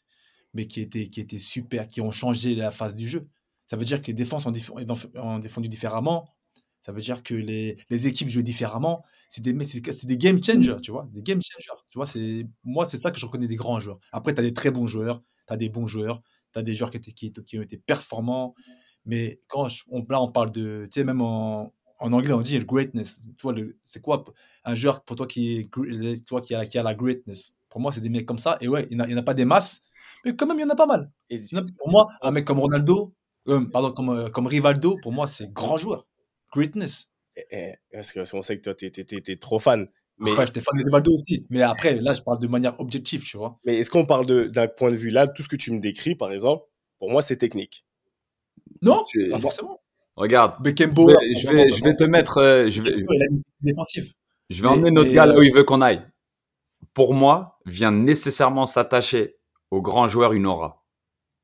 [0.54, 3.28] mais qui étaient, qui étaient super, qui ont changé la phase du jeu.
[3.66, 4.52] Ça veut dire que les défenses ont-
[5.16, 6.28] ont défendu différemment.
[6.88, 9.04] Ça veut dire que les, les équipes jouent différemment.
[9.28, 11.06] C'est des, mais c'est c'est des game changers, tu vois.
[11.12, 11.78] Des game changers.
[11.90, 13.98] Tu vois, c'est, moi, c'est ça que je reconnais des grands joueurs.
[14.12, 16.22] Après, tu as des très bons joueurs, tu as des bons joueurs,
[16.54, 18.54] tu as des joueurs qui, étaient, qui, qui ont été performants.
[19.04, 20.88] Mais quand je- on, là, on parle de.
[20.90, 23.20] Tu sais, même en, en anglais, on dit le greatness.
[23.36, 24.24] Tu vois, c'est quoi
[24.64, 27.54] un joueur pour toi qui, est, toi, qui, a, qui a la greatness?
[27.68, 28.56] Pour moi, c'est des mecs comme ça.
[28.60, 29.82] Et ouais, il n'y en, a- en pas des masses,
[30.24, 31.10] mais quand même, il y en a pas mal.
[31.30, 31.40] Et-
[31.76, 33.14] Pour moi, un mec comme Ronaldo,
[33.48, 36.06] euh, pardon, comme, euh, comme Rivaldo, pour moi, c'est grand joueur.
[36.52, 37.12] Greatness.
[37.36, 39.88] eh, eh, parce qu'on sait que toi, t'es, t'es- t'es- t'es trop fan.
[40.18, 41.46] Mais, j'étais fan de Rivaldo aussi.
[41.50, 43.60] Mais après, là, je parle de manière objective, tu vois.
[43.64, 45.78] mais est-ce qu'on parle de- d'un point de vue là, tout ce que tu me
[45.80, 46.64] décris, par exemple,
[46.98, 47.86] pour moi, c'est technique.
[48.82, 49.80] Non, Tu- pas forcément.
[50.16, 52.90] Regarde, je vais, je vais, je vais te mettre, euh, je vais,
[53.60, 54.12] défensive.
[54.50, 56.02] je Mais- emmener notre mais, gars là où il veut qu'on aille.
[56.94, 59.36] Pour moi, vient nécessairement s'attacher
[59.70, 60.84] au grand joueur une aura.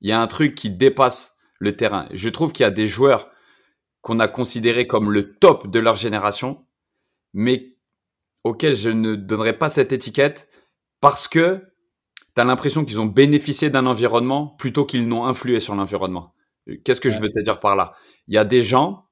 [0.01, 2.09] Il y a un truc qui dépasse le terrain.
[2.13, 3.31] Je trouve qu'il y a des joueurs
[4.05, 6.67] qu'on a considérés comme le top de leur génération,
[7.33, 7.75] mais
[8.45, 10.47] auxquels je ne donnerai pas cette étiquette
[11.01, 11.65] parce que
[12.37, 16.35] tu as l'impression qu'ils ont bénéficié d'un environnement plutôt qu'ils n'ont influé sur l'environnement.
[16.85, 17.95] Qu'est-ce que je veux te dire par là?
[18.29, 19.07] Il y a des gens,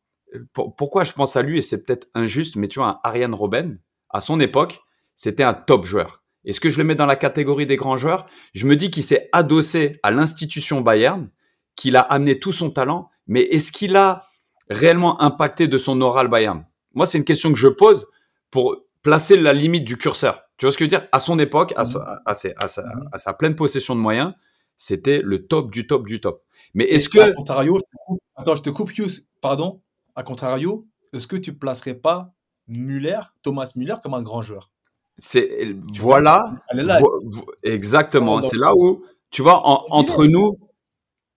[0.53, 3.35] pour- pourquoi je pense à lui, et c'est peut-être injuste, mais tu vois, un Ariane
[3.35, 3.79] Robben,
[4.11, 4.83] à son époque,
[5.15, 6.23] c'était un top joueur.
[6.45, 8.27] Est-ce que je le mets dans la catégorie des grands joueurs?
[8.53, 11.31] Je me dis qu'il s'est adossé à l'institution Bayern,
[11.77, 14.27] qu'il a amené tout son talent, mais est-ce qu'il a
[14.71, 18.07] réellement impacté de son oral Bayern Moi, c'est une question que je pose
[18.51, 20.43] pour placer la limite du curseur.
[20.57, 21.09] Tu vois ce que je veux dire?
[21.13, 24.33] À son époque, à, sa- à ses- à sa, à sa pleine possession de moyens,
[24.77, 26.43] c'était le top du top du top.
[26.75, 29.81] Mais est-ce Et À que contrario, je te coupe- attends, je te coupe, Hughes, pardon?
[30.15, 32.33] À contrario, est-ce que tu placerais pas
[32.69, 34.71] Muller, Thomas Muller, comme un grand joueur?
[35.19, 37.01] C'est voilà Elle est là.
[37.01, 38.41] vo- vo- exactement.
[38.43, 40.59] C'est là où tu vois en- entre nous,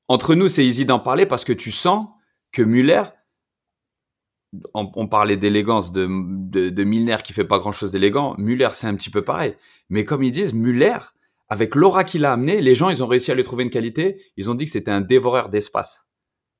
[0.07, 2.07] entre nous, c'est easy d'en parler parce que tu sens
[2.55, 3.03] que Muller,
[4.73, 8.35] on, on parlait d'élégance de, de, de Milner qui fait pas grand chose d'élégant.
[8.37, 9.55] Muller, c'est un petit peu pareil.
[9.89, 10.97] Mais comme ils disent, Muller,
[11.49, 14.21] avec l'aura qu'il a amené, les gens, ils ont réussi à lui trouver une qualité.
[14.37, 16.07] Ils ont dit que c'était un dévoreur d'espace.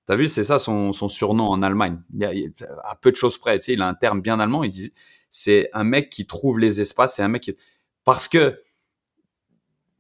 [0.06, 2.00] T'as vu, c'est ça son, son surnom en Allemagne.
[2.14, 2.32] Il a-
[2.84, 4.64] à peu de choses près, tu sais, il a un terme bien allemand.
[4.64, 4.94] Il dit,
[5.32, 7.56] c'est un mec qui trouve les espaces, c'est un mec qui
[8.04, 8.62] parce que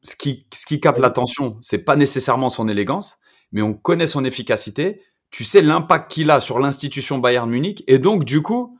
[0.03, 3.17] ce qui ce qui capte l'attention, c'est pas nécessairement son élégance,
[3.51, 5.01] mais on connaît son efficacité.
[5.36, 8.80] Tu sais l'impact qu'il a sur l'institution Bayern Munich et donc du coup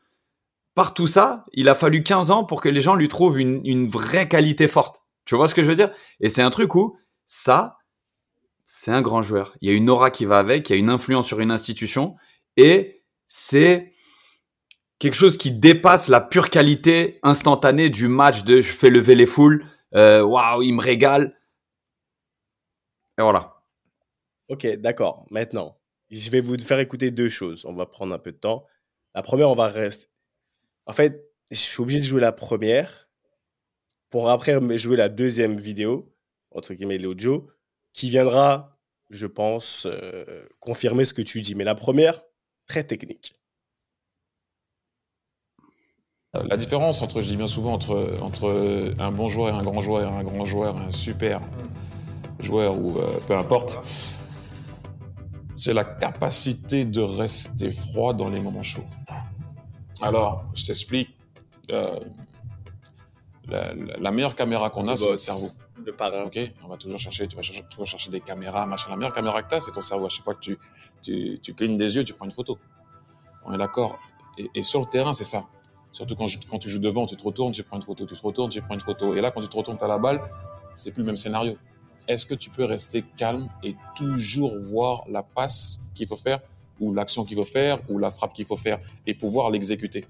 [0.74, 3.60] par tout ça, il a fallu 15 ans pour que les gens lui trouvent une,
[3.65, 5.04] une vraie qualité forte.
[5.26, 5.91] Tu vois ce que je veux dire?
[6.22, 7.80] Et c'est un truc où ça,
[8.63, 9.58] c'est un grand joueur.
[9.60, 11.52] Il y a une aura qui va avec, il y a une influence sur une
[11.52, 12.15] institution
[12.56, 13.91] et c'est
[14.98, 19.26] quelque chose qui dépasse la pure qualité instantanée du match de je fais lever les
[19.26, 21.38] foules, euh, waouh, il me régale.
[23.20, 23.62] Et voilà.
[24.48, 25.26] Ok, d'accord.
[25.32, 25.76] Maintenant,
[26.10, 27.65] je vais vous faire écouter deux choses.
[27.65, 28.65] On va prendre un peu de temps.
[29.13, 30.08] La première, on va rester.
[30.86, 33.10] En fait, je suis obligé de jouer la première
[34.10, 36.13] pour après jouer la deuxième vidéo,
[36.52, 37.50] entre guillemets l'audio,
[37.94, 38.78] qui viendra,
[39.10, 41.56] je pense, euh, confirmer ce que tu dis.
[41.56, 42.22] Mais la première,
[42.68, 43.36] très technique.
[46.36, 49.63] Euh, la différence entre, je dis bien souvent, entre, entre un bon joueur et un
[49.63, 51.41] grand joueur, un grand joueur, un super
[52.39, 53.80] joueur ou euh, peu importe,
[55.56, 58.86] c'est la capacité de rester froid dans les moments chauds.
[60.02, 61.15] Alors, je t'explique.
[61.72, 62.00] Euh,
[63.48, 65.48] la, meilleure caméra qu'on a, c'est le cerveau.
[65.84, 66.24] Le parrain.
[66.24, 68.89] Ok, on va toujours chercher, tu vas chercher, des caméras, machin.
[68.89, 70.08] La meilleure caméra que tu as, c'est ton cerveau.
[70.08, 70.58] À chaque fois que tu,
[71.02, 72.58] tu, tu clignes des yeux, tu prends une photo.
[73.46, 74.00] On est d'accord.
[74.38, 75.44] Et, et, sur le terrain, c'est ça.
[75.91, 78.22] Surtout quand, quand, tu joues devant, tu te retournes, tu prends une photo, tu te
[78.22, 79.13] retournes, tu prends une photo.
[79.13, 80.22] Et là, quand tu te retournes, tu as la balle,
[80.74, 81.56] c'est plus le même scénario.
[82.08, 86.39] Est-ce que tu peux rester calme et toujours voir la passe qu'il faut faire,
[86.80, 90.06] ou l'action qu'il faut faire, ou la frappe qu'il faut faire, et pouvoir l'exécuter?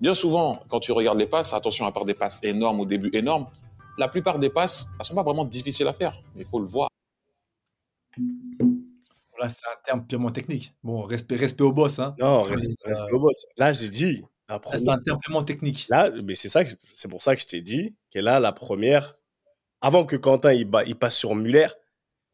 [0.00, 3.10] Bien souvent, quand tu regardes les passes, attention à part des passes énormes au début
[3.14, 3.46] énormes,
[3.98, 6.66] la plupart des passes, elles sont pas vraiment difficiles à faire, mais il faut le
[6.66, 6.90] voir.
[9.38, 10.74] Là, c'est un terme purement technique.
[10.82, 11.98] Bon, respect, respect au boss.
[11.98, 12.14] Hein.
[12.18, 13.46] Non, respect, respect au boss.
[13.56, 14.22] Là, j'ai dit.
[14.48, 15.86] C'est un terme purement technique.
[15.88, 16.62] Là, mais c'est ça,
[16.94, 19.16] c'est pour ça que je t'ai dit que là, la première,
[19.80, 21.68] avant que Quentin il, il passe sur Muller,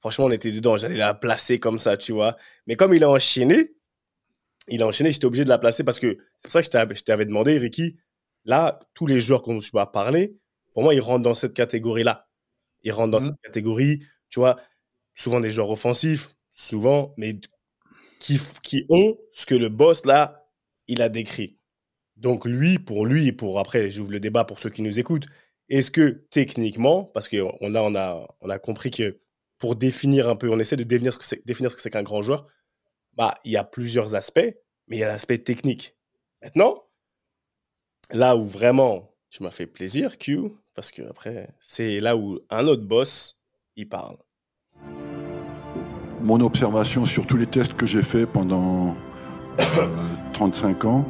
[0.00, 0.76] franchement, on était dedans.
[0.76, 2.37] J'allais la placer comme ça, tu vois.
[2.66, 3.74] Mais comme il a enchaîné,
[4.68, 7.02] il a enchaîné, j'étais obligé de la placer parce que c'est pour ça que je
[7.02, 7.96] t'avais demandé, Ricky.
[8.44, 10.37] Là, tous les joueurs dont tu vas parler,
[10.74, 12.28] pour moi, ils rentrent dans cette catégorie-là.
[12.83, 13.24] Ils rentrent dans mmh.
[13.24, 14.59] cette catégorie, tu vois,
[15.14, 17.38] souvent des joueurs offensifs, souvent, mais
[18.18, 20.48] qui, qui ont ce que le boss, là,
[20.88, 21.59] il a décrit.
[22.16, 25.26] Donc, lui, pour lui, et pour après, j'ouvre le débat pour ceux qui nous écoutent,
[25.78, 29.18] est-ce que techniquement, parce qu'on on a, on a compris que
[29.56, 32.44] pour définir un peu, on essaie de définir ce que c'est, que qu'un grand joueur,
[33.14, 34.54] bah, il y a plusieurs aspects,
[34.87, 35.96] mais il y a l'aspect technique.
[36.42, 36.85] Maintenant,
[38.11, 42.66] là où vraiment je me fais plaisir, Q, parce que après, c'est là où un
[42.66, 43.40] autre boss,
[43.76, 44.18] il parle.
[46.20, 48.94] Mon observation sur tous les tests que j'ai fait pendant
[50.35, 51.08] 35 ans,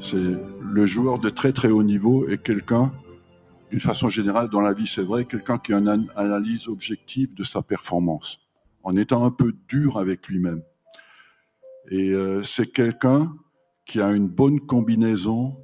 [0.00, 2.92] c'est le joueur de très très haut niveau est quelqu'un,
[3.72, 7.42] d'une façon générale dans la vie c'est vrai, quelqu'un qui a une analyse objective de
[7.42, 8.38] sa performance,
[8.82, 10.62] en étant un peu dur avec lui-même.
[11.90, 13.34] Et euh, c'est quelqu'un
[13.86, 15.56] qui a une bonne combinaison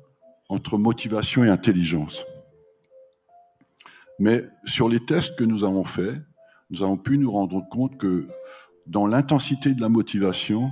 [0.49, 2.25] entre motivation et intelligence.
[4.19, 6.17] Mais sur les tests que nous avons faits,
[6.71, 8.27] nous avons pu nous rendre compte que
[8.87, 10.71] dans l'intensité de la motivation,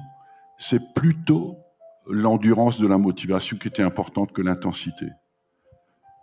[0.57, 1.59] c'est plutôt
[2.09, 5.11] l'endurance de la motivation qui était importante que l'intensité.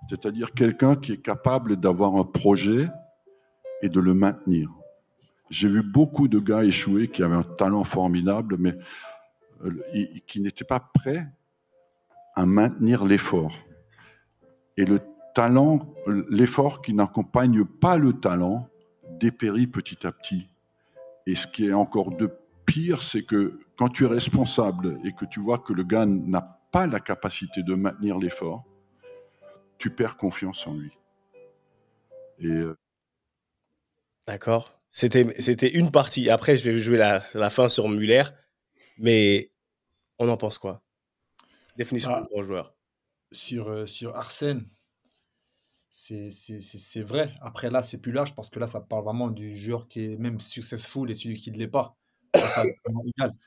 [0.09, 2.89] C'est-à-dire quelqu'un qui est capable d'avoir un projet
[3.81, 4.69] et de le maintenir.
[5.49, 8.75] J'ai vu beaucoup de gars échouer qui avaient un talent formidable, mais
[9.63, 9.71] euh,
[10.25, 11.27] qui n'étaient pas prêts
[12.35, 13.53] à maintenir l'effort.
[14.77, 14.99] Et le
[15.35, 15.93] talent,
[16.29, 18.67] l'effort qui n'accompagne pas le talent,
[19.19, 20.47] dépérit petit à petit.
[21.25, 22.29] Et ce qui est encore de
[22.65, 26.59] pire, c'est que quand tu es responsable et que tu vois que le gars n'a
[26.71, 28.65] pas la capacité de maintenir l'effort,
[29.84, 30.93] tu perds confiance en lui.
[32.39, 32.78] Et euh,
[34.26, 34.82] D'accord.
[34.88, 36.30] C'était, c'était une partie.
[36.30, 38.24] Après, je vais jouer la, la fin sur Muller.
[38.98, 39.52] Mais
[40.19, 40.86] on en pense quoi?
[41.76, 42.78] Définition ah, grand joueur.
[43.34, 44.69] Sur, euh, sur Arsène,
[45.89, 46.30] c'est
[47.02, 47.34] vrai.
[47.41, 50.15] Après, là, c'est plus large parce que là, ça parle vraiment du joueur qui est
[50.15, 51.98] même successful et celui qui ne l'est pas.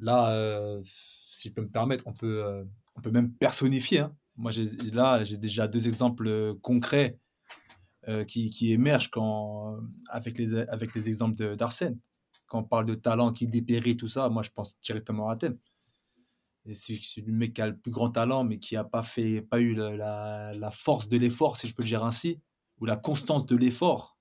[0.00, 2.64] Là, euh, si je peux me permettre, on peut, euh,
[2.96, 4.00] on peut même personnifier.
[4.00, 4.16] Hein.
[4.36, 4.52] Moi,
[4.92, 7.18] là, j'ai déjà deux exemples concrets
[8.26, 11.98] qui, qui, émergent quand, avec, les, exemples d'Arsène.
[12.46, 15.56] Quand on parle de talent qui dépérit, tout ça, moi, je pense directement à thème
[16.72, 19.74] c'est le mec qui a le plus grand talent, mais qui n'a pas, pas eu
[19.74, 22.40] la, force de l'effort, si je peux le dire ainsi,
[22.80, 24.16] ou la constance de l'effort.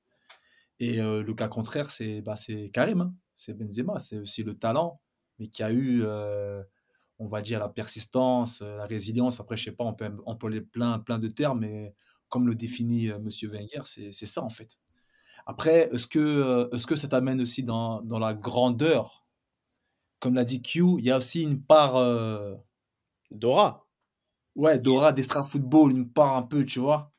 [0.79, 2.35] Et euh, le cas contraire, c'est bah,
[2.73, 3.15] Karim, hein.
[3.35, 4.99] c'est Benzema, c'est aussi le talent,
[5.39, 6.61] mais qui a eu, euh,
[7.19, 9.39] on va dire, la persistance, euh, la résilience.
[9.39, 11.93] Après, je sais pas, on peut employer plein, plein de termes, mais
[12.29, 13.29] comme le définit M.
[13.43, 14.79] Wenger, c'est ça en fait.
[15.45, 19.25] Après, est-ce que, est que ça t'amène aussi dans, dans, la grandeur?
[20.19, 21.93] Comme l'a dit Q, il y a aussi une part.
[23.29, 23.87] Dora.
[24.55, 27.13] Ouais, Dora d'extra football, une part un peu, tu vois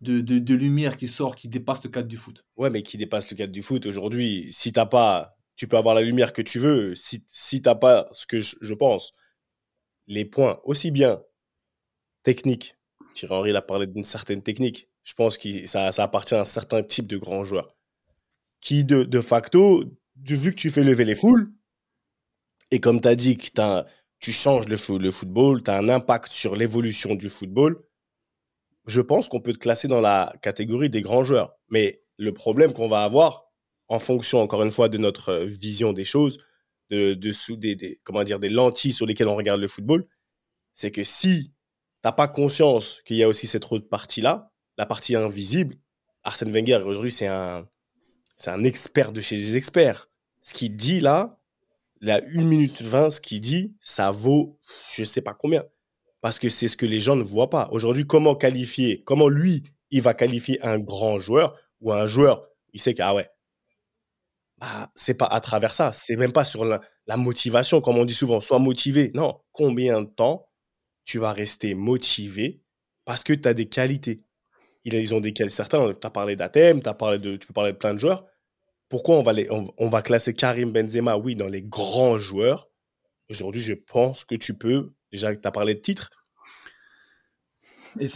[0.00, 2.46] de, de, lumière qui sort, qui dépasse le cadre du foot.
[2.56, 3.86] Ouais, mais qui dépasse le cadre du foot.
[3.86, 6.94] Aujourd'hui, si t'as pas, tu peux avoir la lumière que tu veux.
[6.94, 9.12] Si, si t'as pas ce que je, pense,
[10.06, 11.20] les points aussi bien
[12.22, 12.76] techniques.
[13.14, 14.88] Thierry Henry a parlé d'une certaine technique.
[15.02, 17.74] Je pense que ça, ça appartient à un certain type de grands joueurs.
[18.60, 19.84] Qui, de, de facto,
[20.24, 21.52] vu que tu fais lever les foules,
[22.70, 23.84] et comme tu as dit que
[24.20, 27.82] tu changes le, le football, tu as un impact sur l'évolution du football,
[28.86, 31.56] je pense qu'on peut te classer dans la catégorie des grands joueurs.
[31.68, 33.47] Mais le problème qu'on va avoir,
[33.88, 36.38] en fonction, encore une fois, de notre euh, vision des choses,
[36.90, 40.06] de, de des, comment dire, des lentilles sur lesquelles on regarde le football,
[40.74, 41.52] c'est que si tu
[42.04, 45.76] n'as pas conscience qu'il y a aussi cette autre partie-là, la partie invisible,
[46.22, 47.68] Arsène Wenger, aujourd'hui, c'est un,
[48.36, 50.08] c'est un expert de chez les experts.
[50.42, 51.40] Ce qu'il dit là,
[52.00, 54.58] la 1 minute 20, ce qu'il dit, ça vaut
[54.92, 55.64] je ne sais pas combien
[56.20, 57.68] parce que c'est ce que les gens ne voient pas.
[57.70, 62.80] Aujourd'hui, comment qualifier, comment lui, il va qualifier un grand joueur ou un joueur, il
[62.80, 63.30] sait que, ah ouais,
[64.60, 66.80] bah, c'est pas à travers ça, c'est même pas sur la,
[67.16, 69.10] motivation, comme on dit souvent, sois motivé.
[69.14, 70.48] Non, combien de temps
[71.04, 72.62] tu vas rester motivé
[73.04, 74.24] parce que tu as des qualités?
[74.84, 77.72] Ils ont des qualités, certains, tu as parlé d'Athènes, tu parlé de, tu peux parler
[77.72, 78.24] de plein de joueurs.
[78.88, 82.70] Pourquoi on va, les, on va classer Karim Benzema, oui, dans les grands joueurs?
[83.28, 86.10] Aujourd'hui, je pense que tu peux Déjà, tu as parlé de titre.
[87.98, 88.08] Et,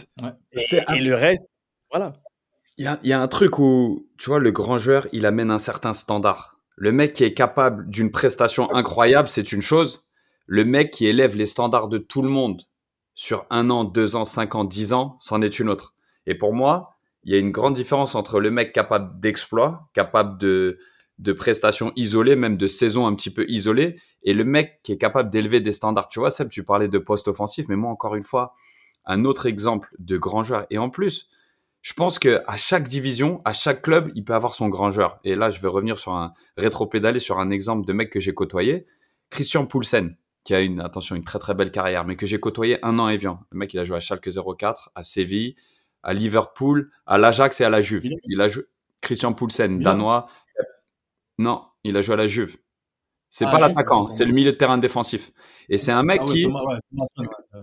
[0.99, 1.45] le reste,
[1.89, 2.13] voilà.
[2.77, 5.93] Il y a, un truc où, tu vois, le grand joueur, il amène un certain
[5.93, 6.57] standard.
[6.75, 10.07] Le mec qui est capable d'une prestation incroyable, c'est une chose.
[10.47, 12.63] Le mec qui élève les standards de tout le monde
[13.13, 15.93] sur un an, deux ans, cinq ans, dix ans, c'en est une autre.
[16.25, 20.39] Et pour moi, il y a une grande différence entre le mec capable d'exploit, capable
[20.39, 20.79] de,
[21.19, 24.97] de prestations isolées, même de saisons un petit peu isolées, et le mec qui est
[24.97, 26.07] capable d'élever des standards.
[26.07, 28.55] Tu vois, Seb, tu parlais de poste offensif, mais moi, encore une fois,
[29.05, 30.65] un autre exemple de grand joueur.
[30.71, 31.29] Et en plus,
[31.83, 35.19] je pense que à chaque division, à chaque club, il peut avoir son grand joueur.
[35.25, 38.33] Et là, je vais revenir sur un rétro-pédalé sur un exemple de mec que j'ai
[38.33, 38.87] côtoyé,
[39.29, 40.15] Christian Poulsen,
[40.45, 43.09] qui a une attention une très très belle carrière, mais que j'ai côtoyé un an
[43.09, 43.41] et vient.
[43.51, 45.55] Le mec, il a joué à Schalke 04, à Séville,
[46.03, 48.05] à Liverpool, à l'Ajax et à la Juve.
[48.23, 48.63] Il a joué
[49.01, 50.27] Christian Poulsen, danois,
[51.37, 52.57] non, il a joué à la Juve.
[53.35, 55.31] C'est ah, pas l'attaquant, c'est le milieu de terrain défensif.
[55.67, 56.45] Et c'est un mec ah qui,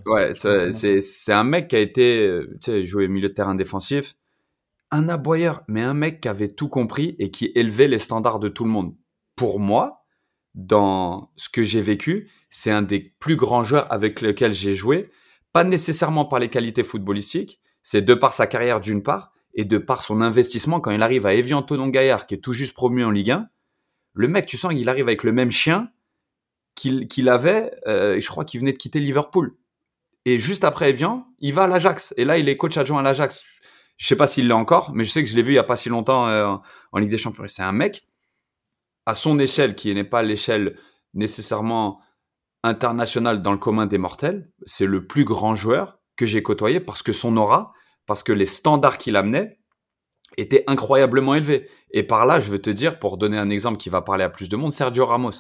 [0.07, 4.17] ouais, c'est un mec qui a été, euh, tu sais, joué milieu de terrain défensif,
[4.91, 8.49] un aboyeur, mais un mec qui avait tout compris et qui élevait les standards de
[8.49, 8.97] tout le monde.
[9.37, 10.05] Pour moi,
[10.57, 15.13] dans ce que j'ai vécu, c'est un des plus grands joueurs avec lesquels j'ai joué,
[15.53, 19.79] pas nécessairement par les qualités footballistiques, c'est de par sa carrière d'une part, et de
[19.79, 23.05] par son investissement, quand il arrive à Evian Tonon Gaillard, qui est tout juste promu
[23.05, 23.49] en Ligue 1,
[24.21, 25.91] le mec, tu sens qu'il arrive avec le même chien
[26.75, 29.57] qu'il avait, euh, je crois qu'il venait de quitter Liverpool.
[30.25, 32.15] Et juste après Evian, il va à l'Ajax.
[32.17, 33.45] Et là, il est coach adjoint à l'Ajax.
[33.97, 35.59] Je sais pas s'il l'est encore, mais je sais que je l'ai vu il y
[35.59, 36.55] a pas si longtemps euh,
[36.93, 37.45] en Ligue des Champions.
[37.49, 38.07] C'est un mec
[39.07, 40.79] à son échelle, qui n'est pas l'échelle
[41.15, 42.01] nécessairement
[42.63, 44.51] internationale dans le commun des mortels.
[44.65, 47.73] C'est le plus grand joueur que j'ai côtoyé parce que son aura,
[48.07, 49.60] parce que les standards qu'il amenait
[50.37, 51.69] étaient incroyablement élevés.
[51.93, 54.31] Et par là, je veux te dire, pour donner un exemple qui va parler à
[54.31, 55.33] plus de monde, Sergio Ramos.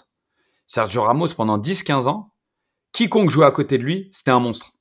[0.66, 2.32] Sergio Ramos, pendant 10-15 ans,
[2.92, 4.72] quiconque jouait à côté de lui, c'était un monstre.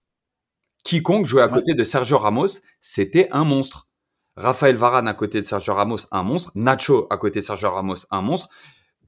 [0.83, 2.47] Quiconque jouait à côté de Sergio Ramos,
[2.79, 3.87] c'était un monstre.
[4.35, 6.51] Raphaël Varane à côté de Sergio Ramos, un monstre.
[6.55, 8.49] Nacho à côté de Sergio Ramos, un monstre.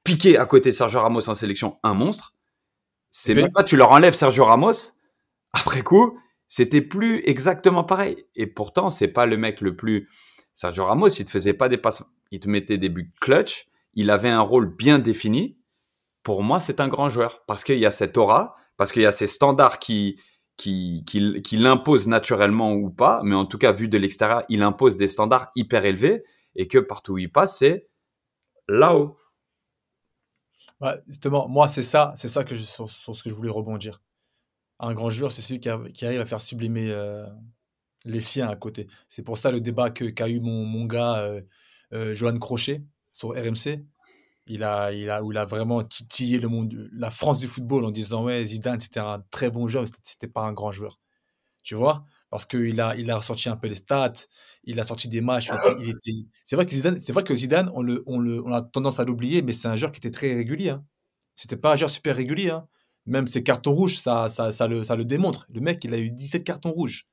[0.04, 2.36] Piqué à côté de Sergio Ramos en sélection, un monstre.
[3.12, 4.94] C'est même pas, tu leur enlèves Sergio Ramos,
[5.54, 8.26] après coup, c'était plus exactement pareil.
[8.36, 10.10] Et pourtant, c'est pas le mec le plus.
[10.54, 14.10] Sergio Ramos, il te faisait pas des passes, il te mettait des buts clutch, il
[14.10, 15.58] avait un rôle bien défini.
[16.24, 19.08] Pour moi, c'est un grand joueur parce qu'il y a cette aura, parce qu'il y
[19.08, 20.20] a ces standards qui,
[20.58, 21.58] qui, qui, qui
[22.08, 25.86] naturellement ou pas, mais en tout cas, vu de l'extérieur, il impose des standards hyper
[25.86, 26.24] élevés
[26.56, 27.90] et que partout où il passe, c'est
[28.68, 29.18] là-haut.
[31.08, 34.02] justement, moi, c'est ça, c'est ça que sur, ce que je voulais rebondir
[34.82, 37.26] un grand joueur, c'est celui qui, arrive à faire sublimer euh,
[38.06, 38.88] les siens à côté.
[39.08, 41.42] C'est pour ça le débat qu'a eu mon, mon gars euh,
[41.94, 43.86] euh, Johan Crochet sur RMC.
[44.48, 47.86] Il a, il a, où il a vraiment titillé le monde, la France du football
[47.86, 51.00] en disant ouais Zidane c'était un très bon joueur, mais c'était pas un grand joueur.
[51.64, 52.06] Tu vois?
[52.30, 54.14] Parce qu'il a, il a ressorti un peu les stats,
[54.64, 55.52] il a sorti des matchs.
[56.44, 59.00] C'est vrai que Zidane, c'est vrai que Zidane, on, le, on, le, on a tendance
[59.00, 60.70] à l'oublier, mais c'est un joueur qui était très régulier.
[60.72, 60.86] Hein.
[61.36, 62.50] C'était pas un joueur super régulier.
[62.52, 62.68] Hein.
[63.06, 65.48] Même ses cartons rouges, ça, ça, ça, le, ça le démontre.
[65.50, 67.08] Le mec, il a eu 17 cartons rouges.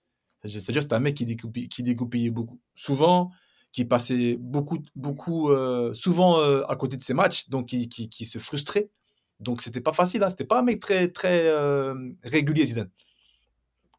[0.45, 2.61] C'est-à-dire, c'est un mec qui dégoupillait, qui beaucoup.
[2.75, 3.31] Souvent,
[3.73, 8.25] qui passait beaucoup, beaucoup, euh, souvent euh, à côté de ses matchs, donc qui, qui,
[8.25, 8.91] se frustrait.
[9.41, 10.23] Donc, c'était pas facile.
[10.23, 10.31] Hein.
[10.31, 12.91] C'était pas un mec très, très euh, régulier, Zidane.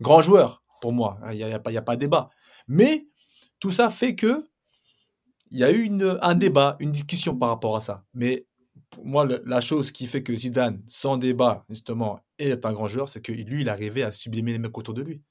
[0.01, 1.19] Grand joueur, pour moi.
[1.31, 2.29] Il n'y a, y a, pas, a pas débat.
[2.67, 3.07] Mais
[3.59, 4.45] tout ça fait que
[5.51, 8.03] il y a eu une, un débat, une discussion par rapport à ça.
[8.13, 8.45] Mais
[8.89, 13.09] pour moi, la chose qui fait que Zidane, sans débat, justement, est un grand joueur,
[13.09, 15.21] c'est que lui, il arrivait à sublimer les mecs autour de lui.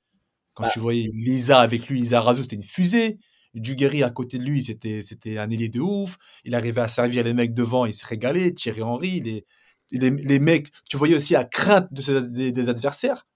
[0.58, 0.70] Quand Ah.
[0.72, 3.18] tu voyais Lisa avec lui, Lisa Razou, c'était une fusée.
[3.54, 6.18] Duguerry à côté de lui, c'était c'était un ailier de ouf.
[6.44, 8.52] Il arrivait à servir les mecs devant, il se régalait.
[8.52, 9.46] Thierry Henry, les,
[9.92, 13.26] les, les mecs, tu voyais aussi la crainte de ses- des, des adversaires.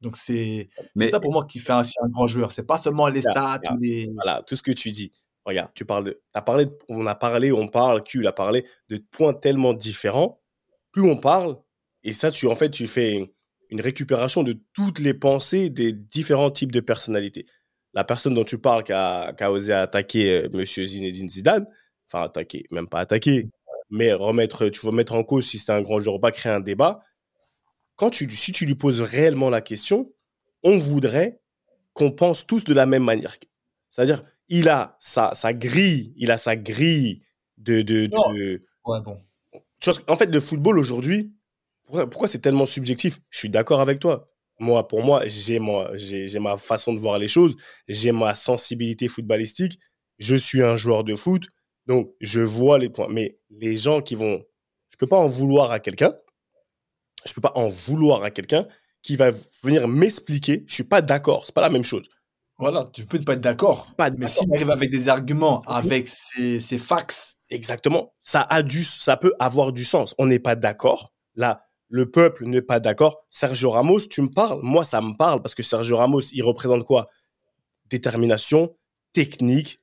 [0.00, 2.50] Donc c'est c'est Mais ça pour moi qui fait un, un grand joueur.
[2.52, 4.10] C'est pas seulement les stats les.
[4.14, 5.12] Voilà, tout ce que tu dis.
[5.44, 9.32] Regarde, tu parles de, parlé, on a parlé, on parle, Q a parlé de points
[9.32, 10.40] tellement différents.
[10.90, 11.56] Plus on parle,
[12.02, 13.32] et ça, tu, en fait, tu fais
[13.70, 17.46] une récupération de toutes les pensées des différents types de personnalités.
[17.94, 21.66] La personne dont tu parles qui a, qui a osé attaquer euh, Monsieur Zinedine Zidane,
[22.06, 23.48] enfin attaquer, même pas attaquer,
[23.90, 26.52] mais remettre, tu vas mettre en cause si c'est un grand joueur ou pas, créer
[26.52, 27.00] un débat.
[27.96, 30.12] Quand tu, si tu lui poses réellement la question,
[30.62, 31.40] on voudrait
[31.94, 33.36] qu'on pense tous de la même manière.
[33.88, 37.22] C'est-à-dire, il a sa, sa grille, il a sa grille
[37.56, 37.82] de.
[37.82, 39.20] de, de- Ouais, bon.
[39.80, 41.32] Tu vois, en fait, le football aujourd'hui,
[41.86, 43.20] pourquoi, c'est tellement subjectif?
[43.30, 44.28] Je suis d'accord avec toi.
[44.58, 47.56] Moi, pour moi, j'ai moi, j'ai ma façon de voir les choses,
[47.88, 49.78] j'ai ma sensibilité footballistique.
[50.18, 51.46] Je suis un joueur de foot,
[51.86, 53.08] donc je vois les points.
[53.10, 54.42] Mais les gens qui vont,
[54.88, 56.14] je peux pas en vouloir à quelqu'un.
[57.26, 58.66] Je peux pas en vouloir à quelqu'un
[59.02, 59.30] qui va
[59.62, 60.64] venir m'expliquer.
[60.66, 61.44] Je suis pas d'accord.
[61.44, 62.08] C'est pas la même chose.
[62.58, 63.92] Voilà, tu peux ne pas être d'accord.
[63.98, 68.12] Pas Mais s'il arrive avec des arguments, avec ses, ses fax, Exactement.
[68.22, 70.14] Ça a du, ça peut avoir du sens.
[70.18, 71.12] On n'est pas d'accord.
[71.34, 73.24] Là, le peuple n'est pas d'accord.
[73.30, 74.60] Sergio Ramos, tu me parles?
[74.62, 77.08] Moi, ça me parle parce que Sergio Ramos, il représente quoi?
[77.90, 78.76] Détermination,
[79.12, 79.80] technique,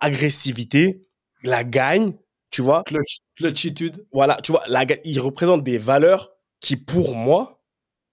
[0.00, 1.06] agressivité,
[1.42, 2.14] la gagne.
[2.50, 2.82] Tu vois?
[2.84, 4.06] Clutch, clutchitude.
[4.12, 4.38] Voilà.
[4.42, 7.62] Tu vois, la, il représente des valeurs qui, pour moi,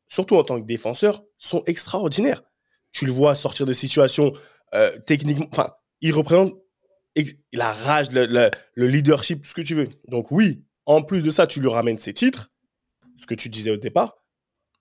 [0.08, 2.44] surtout en tant que défenseur, sont extraordinaires.
[2.92, 4.34] Tu le vois sortir de situations
[4.74, 5.48] euh, techniquement.
[5.52, 5.72] Enfin,
[6.02, 6.54] il représente
[7.54, 9.90] la rage, le, le- le leadership, tout ce que tu veux.
[10.10, 12.52] Donc oui, en plus de ça, tu lui ramènes ses titres,
[13.18, 14.18] ce que tu disais au départ.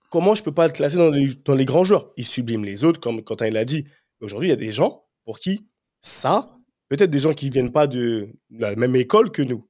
[0.09, 2.11] Comment je peux pas le classer dans les, dans les grands joueurs?
[2.15, 3.85] Il sublime les autres, comme Quentin l'a dit.
[4.21, 5.67] Aujourd'hui, il y a des gens pour qui
[6.01, 6.57] ça,
[6.89, 9.67] peut-être des gens qui viennent pas de la même école que nous,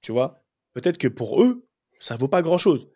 [0.00, 0.44] tu vois?
[0.72, 1.66] Peut-être que pour eux,
[2.00, 2.88] ça vaut pas grand-chose.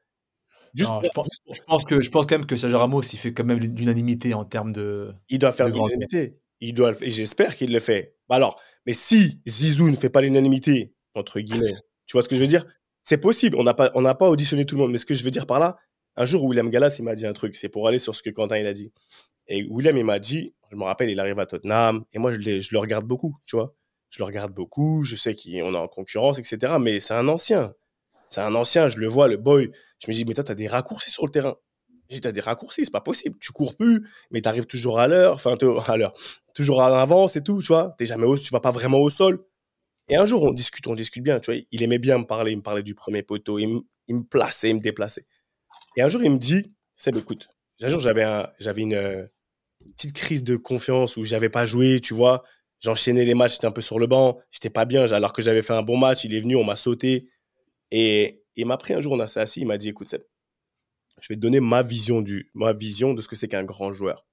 [0.74, 3.02] Juste Non, pour- je, pense, je, pense que, je pense quand même que Sergio Ramos,
[3.02, 5.12] il fait quand même l'unanimité en termes de.
[5.28, 6.38] il doit faire l'unanimité.
[6.60, 8.16] Il doit le- et j'espère qu'il le fait.
[8.28, 11.74] Bah alors, mais si Zizou ne fait pas l'unanimité, entre guillemets,
[12.06, 12.64] tu vois ce que je veux dire?
[13.06, 13.56] C'est possible.
[13.58, 14.90] On n'a pas, pas auditionné tout le monde.
[14.90, 15.76] Mais ce que je veux dire par là,
[16.16, 17.54] un jour, William Gallas, il m'a dit un truc.
[17.54, 18.92] C'est pour aller sur ce que Quentin il a dit.
[19.48, 22.04] Et William, il m'a dit, je me rappelle, il arrive à Tottenham.
[22.12, 23.74] Et moi, je, je le regarde beaucoup, tu vois.
[24.08, 25.04] Je le regarde beaucoup.
[25.04, 26.74] Je sais qu'on est en concurrence, etc.
[26.80, 27.74] Mais c'est un ancien.
[28.28, 28.88] C'est un ancien.
[28.88, 29.70] Je le vois, le boy.
[30.00, 31.56] Je me dis, mais toi, t'as des raccourcis sur le terrain.
[32.08, 33.36] J'ai t'as des raccourcis, c'est pas possible.
[33.40, 35.34] Tu cours plus, mais t'arrives toujours à l'heure.
[35.34, 35.56] Enfin,
[35.88, 36.14] à l'heure
[36.56, 37.94] toujours en avance et tout, tu vois.
[37.98, 39.44] T'es jamais au, tu vas pas vraiment au sol.
[40.08, 41.60] Et un jour, on discute, on discute bien, tu vois.
[41.72, 44.70] Il aimait bien me parler, il me parlait du premier poteau, il me, il plaçait,
[44.70, 45.26] il me déplaçait.
[45.96, 47.48] Et un jour, il me dit, Seb, écoute,
[47.82, 49.26] un jour, j'avais euh,
[49.84, 52.44] une petite crise de confiance où j'avais pas joué, tu vois.
[52.80, 55.62] J'enchaînais les matchs, j'étais un peu sur le banc, j'étais pas bien, alors que j'avais
[55.62, 57.28] fait un bon match, il est venu, on m'a sauté.
[57.90, 60.22] Et il m'a pris un jour, on s'est assis, il m'a dit, écoute, Seb,
[61.20, 63.92] je vais te donner ma vision, du, ma vision de ce que c'est qu'un grand
[63.92, 64.26] joueur.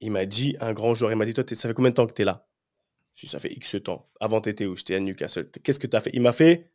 [0.00, 2.06] Il m'a dit, un grand joueur, il m'a dit, toi, ça fait combien de temps
[2.06, 2.47] que tu es là?
[3.18, 4.08] Dit, ça fait X temps.
[4.20, 4.76] Avant, tu étais où?
[4.76, 5.50] J'étais à Newcastle.
[5.50, 6.10] Qu'est-ce que tu as fait?
[6.14, 6.70] Il m'a fait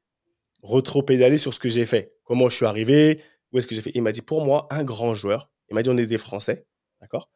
[0.61, 2.17] retro-pédaler sur ce que j'ai fait.
[2.23, 3.21] Comment je suis arrivé?
[3.51, 3.91] Où est-ce que j'ai fait?
[3.95, 6.65] Il m'a dit, pour moi, un grand joueur, il m'a dit, on est des Français,
[6.99, 7.29] d'accord?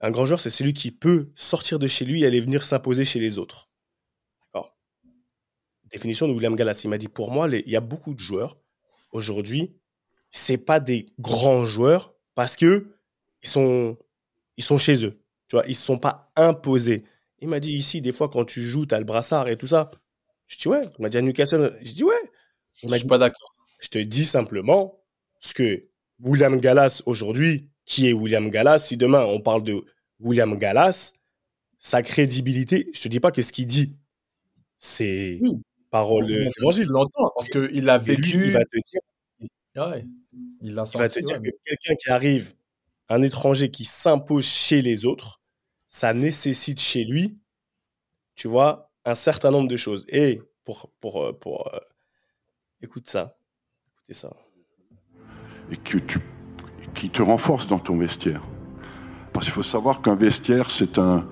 [0.00, 3.04] Un grand joueur, c'est celui qui peut sortir de chez lui et aller venir s'imposer
[3.04, 3.68] chez les autres.
[5.90, 6.82] Définition de William Gallas.
[6.84, 8.58] Il m'a dit, pour moi, il y a beaucoup de joueurs,
[9.10, 9.74] aujourd'hui,
[10.30, 12.94] c'est pas des grands joueurs parce que
[13.42, 13.96] ils sont,
[14.58, 15.18] ils sont chez eux.
[15.48, 17.04] Tu vois, ils ne sont pas imposés.
[17.40, 19.66] Il m'a dit ici, des fois, quand tu joues, tu as le brassard et tout
[19.68, 19.90] ça.
[20.46, 20.80] Je dis ouais.
[20.98, 21.76] Il m'a dit à Newcastle.
[21.82, 22.14] Je dis ouais.
[22.82, 23.54] Il Je m'a suis dit, pas d'accord.
[23.80, 25.00] je te dis simplement
[25.40, 25.84] ce que
[26.20, 29.84] William Gallas aujourd'hui, qui est William Gallas, si demain on parle de
[30.20, 31.12] William Gallas,
[31.78, 33.94] sa crédibilité, je te dis pas que ce qu'il dit,
[34.78, 35.52] c'est Oui.
[35.90, 36.86] parole d'évangile.
[36.88, 38.46] Je l'entends parce qu'il a lui, vécu.
[38.46, 39.00] il va te dire
[39.76, 40.04] Ouais,
[40.62, 41.50] il va te dire ouais.
[41.52, 42.54] que quelqu'un qui arrive,
[43.08, 45.40] un étranger qui s'impose chez les autres,
[45.88, 47.38] ça nécessite chez lui,
[48.34, 50.04] tu vois, un certain nombre de choses.
[50.08, 51.78] Et pour, pour, euh, pour, euh,
[52.82, 53.38] écoute ça,
[53.94, 54.30] écoutez ça.
[55.70, 56.02] et tu,
[56.94, 58.42] qui te renforce dans ton vestiaire.
[59.32, 61.28] Parce qu'il faut savoir qu'un vestiaire, c'est un,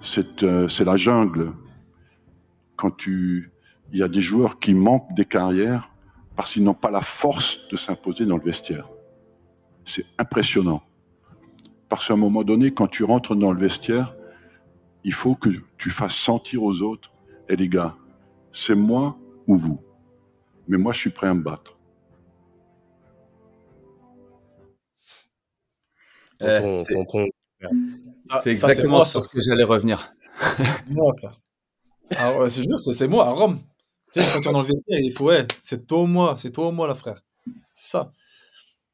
[0.00, 1.52] c'est, euh, c'est la jungle.
[2.76, 3.52] Quand tu,
[3.92, 5.90] il y a des joueurs qui manquent des carrières
[6.36, 8.88] parce qu'ils n'ont pas la force de s'imposer dans le vestiaire.
[9.84, 10.82] C'est impressionnant.
[11.88, 14.14] Parce qu'à un moment donné, quand tu rentres dans le vestiaire,
[15.04, 17.12] il faut que tu fasses sentir aux autres,
[17.48, 17.94] et les gars,
[18.52, 19.80] c'est moi ou vous?
[20.66, 21.76] Mais moi, je suis prêt à me battre.
[26.42, 26.82] Euh,
[28.42, 30.12] c'est exactement sur ce que j'allais revenir.
[30.88, 31.36] moi, ça.
[32.16, 33.60] Ah c'est juste, c'est moi, à Rome.
[34.12, 36.34] Tu sais, quand tu es dans le vestiaire, il faut, ouais, c'est toi ou moi,
[36.36, 37.22] c'est toi ou moi, la frère.
[37.74, 38.12] C'est ça.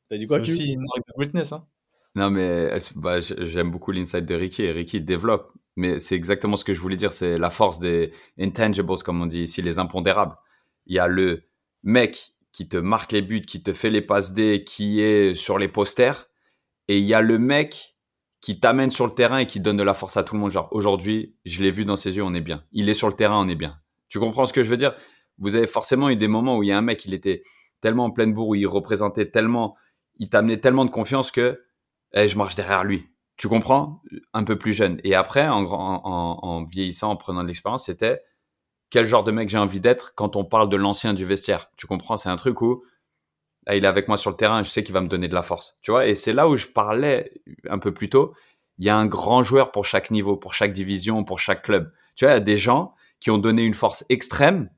[0.08, 1.66] T'as dit quoi, C'est aussi une marque de greatness, hein.
[2.16, 4.70] Non, mais bah, j'aime beaucoup l'insight de Ricky.
[4.70, 5.52] Ricky développe.
[5.76, 7.12] Mais c'est exactement ce que je voulais dire.
[7.12, 10.36] C'est la force des intangibles, comme on dit ici, les impondérables.
[10.86, 11.44] Il y a le
[11.82, 15.58] mec qui te marque les buts, qui te fait les passes D, qui est sur
[15.58, 16.28] les posters.
[16.88, 17.96] Et il y a le mec
[18.40, 20.50] qui t'amène sur le terrain et qui donne de la force à tout le monde.
[20.50, 22.64] Genre, aujourd'hui, je l'ai vu dans ses yeux, on est bien.
[22.72, 23.78] Il est sur le terrain, on est bien.
[24.08, 24.94] Tu comprends ce que je veux dire?
[25.38, 27.42] Vous avez forcément eu des moments où il y a un mec, il était
[27.80, 29.76] tellement en pleine bourre, où il représentait tellement,
[30.18, 31.60] il t'amenait tellement de confiance que
[32.14, 33.08] eh, je marche derrière lui.
[33.36, 34.02] Tu comprends?
[34.34, 35.00] Un peu plus jeune.
[35.04, 38.22] Et après, en, vieillissant, en prenant de l'expérience, c'était
[38.90, 41.70] quel genre de mec j'ai envie d'être quand on parle de l'ancien du vestiaire.
[41.76, 42.16] Tu comprends?
[42.16, 42.84] C'est un truc où
[43.68, 45.34] eh, il est avec moi sur le terrain, je sais qu'il va me donner de
[45.34, 45.78] la force.
[45.82, 46.06] Tu vois?
[46.06, 47.32] Et c'est là où je parlais
[47.68, 48.34] un peu plus tôt.
[48.78, 51.92] Il y a un grand joueur pour chaque niveau, pour chaque division, pour chaque club.
[52.16, 54.70] Tu vois, il y a des gens qui ont donné une force extrême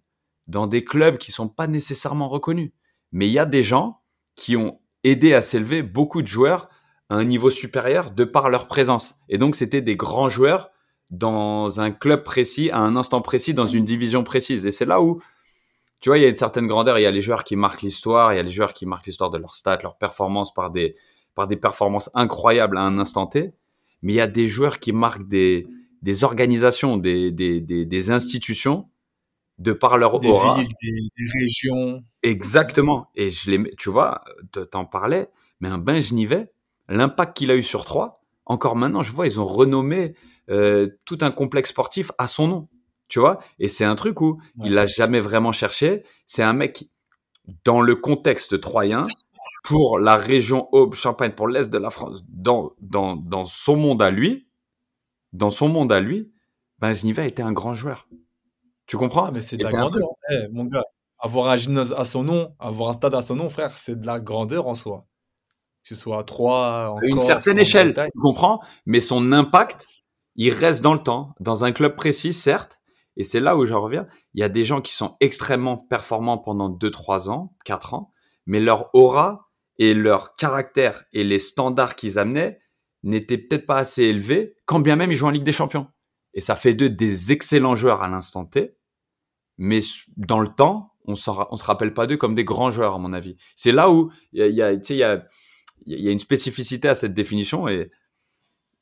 [0.48, 2.72] dans des clubs qui sont pas nécessairement reconnus.
[3.12, 4.02] Mais il y a des gens
[4.34, 6.68] qui ont aidé à s'élever beaucoup de joueurs
[7.12, 9.16] à un niveau supérieur de par leur présence.
[9.28, 10.70] Et donc, c'était des grands joueurs
[11.10, 14.64] dans un club précis, à un instant précis, dans une division précise.
[14.64, 15.20] Et c'est là où,
[16.00, 16.98] tu vois, il y a une certaine grandeur.
[16.98, 19.06] Il y a les joueurs qui marquent l'histoire, il y a les joueurs qui marquent
[19.06, 20.96] l'histoire de leur stats, leur performance par des,
[21.34, 23.52] par des performances incroyables à un instant T.
[24.00, 25.66] Mais il y a des joueurs qui marquent des,
[26.00, 28.88] des organisations, des, des, des, des institutions
[29.58, 30.54] de par leur Des aura.
[30.58, 32.02] villes, des, régions.
[32.22, 33.08] Exactement.
[33.14, 35.28] Et je les, tu vois, te- t'en parlais,
[35.60, 36.51] mais un Ben Genivet,
[36.92, 40.14] l'impact qu'il a eu sur Troyes, encore maintenant, je vois, ils ont renommé
[40.50, 42.68] euh, tout un complexe sportif à son nom.
[43.08, 43.40] Tu vois?
[43.58, 44.66] Et c'est un truc où Ouais.
[44.66, 46.04] il l'a jamais vraiment cherché.
[46.26, 46.88] C'est un mec,
[47.64, 49.06] dans le contexte troyen,
[49.64, 54.10] pour la région Aube-Champagne, pour l'Est de la France, dans, dans, dans son monde à
[54.10, 54.48] lui,
[55.32, 56.32] dans son monde à lui,
[56.78, 58.08] Ben Genivet était un grand joueur.
[58.86, 59.26] Tu comprends?
[59.26, 60.08] Ah, mais c'est Et de la grandeur.
[60.30, 60.84] Eh, mon gars,
[61.18, 64.06] avoir un gymnase à son nom, avoir un stade à son nom, frère, c'est de
[64.06, 65.06] la grandeur en soi.
[65.82, 69.32] Que ce soit à Troyes, en à une Corse, certaine échelle, tu comprends Mais son
[69.32, 69.88] impact,
[70.36, 72.80] il reste dans le temps, dans un club précis, certes,
[73.16, 74.06] et c'est là où j'en reviens.
[74.34, 78.12] Il y a des gens qui sont extrêmement performants pendant 2-3 ans, 4 ans,
[78.46, 82.60] mais leur aura et leur caractère et les standards qu'ils amenaient
[83.02, 85.88] n'étaient peut-être pas assez élevés, quand bien même ils jouent en Ligue des Champions.
[86.34, 88.76] Et ça fait d'eux des excellents joueurs à l'instant T,
[89.58, 89.80] mais
[90.16, 93.12] dans le temps, on on se rappelle pas d'eux comme des grands joueurs, à mon
[93.12, 93.36] avis.
[93.56, 95.22] C'est là où il y a, y
[95.86, 97.90] il y a, une spécificité à cette définition et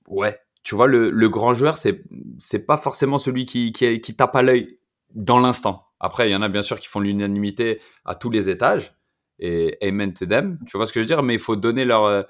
[0.06, 2.02] ouais, tu vois, le, grand joueur, c'est
[2.38, 4.78] c'est pas forcément celui qui, qui, tape à l'œil
[5.14, 5.86] dans l'instant.
[6.00, 8.94] Après, il y en a bien sûr qui font l'unanimité à tous les étages
[9.38, 10.58] et amen to them.
[10.66, 12.22] Tu vois ce que je veux dire Mais il faut donner leur, euh,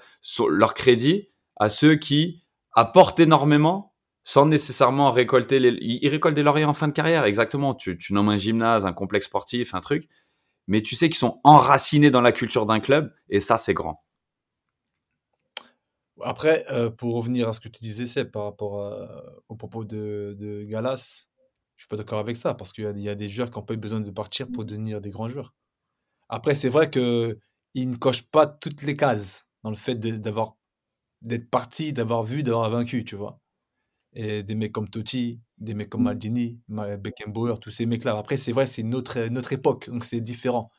[0.48, 5.76] leur crédit à ceux qui apportent énormément sans nécessairement récolter les...
[5.80, 7.74] Ils récoltent des lauriers en fin de carrière, exactement.
[7.74, 10.08] Tu nommes un gymnase, un complexe sportif, un truc,
[10.68, 14.04] mais tu sais qu'ils sont enracinés dans la culture d'un club et ça, c'est grand.
[16.24, 19.84] Après, euh, pour revenir à ce que tu disais, c'est par rapport à- au propos
[19.84, 21.26] de, de Galas,
[21.76, 23.50] je suis pas d'accord avec ça, parce qu'il y a, il y a des joueurs
[23.50, 25.54] qui n'ont pas eu besoin de partir pour devenir des grands joueurs.
[26.28, 27.38] Après, c'est vrai que
[27.76, 30.56] ne cochent pas toutes les cases dans le fait d'avoir
[31.22, 33.40] d'être parti, d'avoir vu, d'avoir vaincu, tu vois.
[34.14, 38.16] Et des mecs comme Totti, des mecs comme Maldini, Ma- Beckenbauer, tous ces mecs-là.
[38.18, 40.70] Après, c'est vrai, c'est notre, notre époque, donc c'est différent.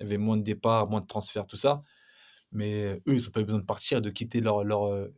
[0.00, 1.82] Il y avait moins de départs, moins de transferts, tout ça.
[2.52, 5.12] Mais eux, ils n'ont pas eu besoin de partir, de quitter leur, leur, euh,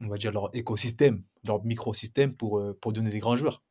[0.00, 3.62] on va dire leur écosystème, leur microsystème pour, euh, pour donner des grands joueurs.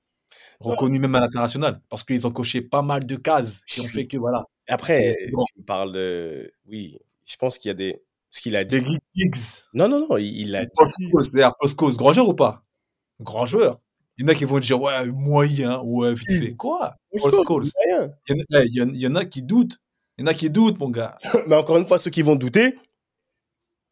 [0.60, 4.08] Reconnus même à l'international, parce qu'ils ont coché pas mal de cases qui ont fait
[4.08, 4.44] que, voilà.
[4.68, 5.44] Après, bon.
[5.44, 6.52] tu me parles de.
[6.66, 8.02] Oui, je pense qu'il y a des.
[8.30, 8.82] Ce qu'il a dit.
[9.16, 9.32] Des
[9.74, 11.54] Non, non, non, il, il a c'est-à-dire
[11.96, 12.64] grand joueur ou pas?
[13.22, 13.80] Grand joueur.
[14.18, 16.56] Il y en a qui vont dire, ouais, moyen, ouais, vite fait.
[16.56, 16.96] Quoi?
[17.86, 18.12] Rien.
[18.28, 19.80] Il y, eh, il y en- il y en a qui doutent.
[20.18, 21.18] Il y en a qui doutent, mon gars.
[21.48, 22.76] Mais encore une fois, ceux qui vont douter,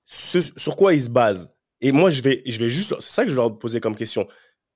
[0.05, 1.51] sur quoi ils se basent
[1.81, 2.95] Et moi, je vais, je vais juste.
[2.99, 4.27] C'est ça que je leur poser comme question.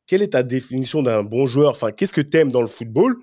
[0.08, 1.72] Quelle est ta définition d'un bon joueur?
[1.72, 3.18] Enfin, qu'est-ce que tu aimes dans le football?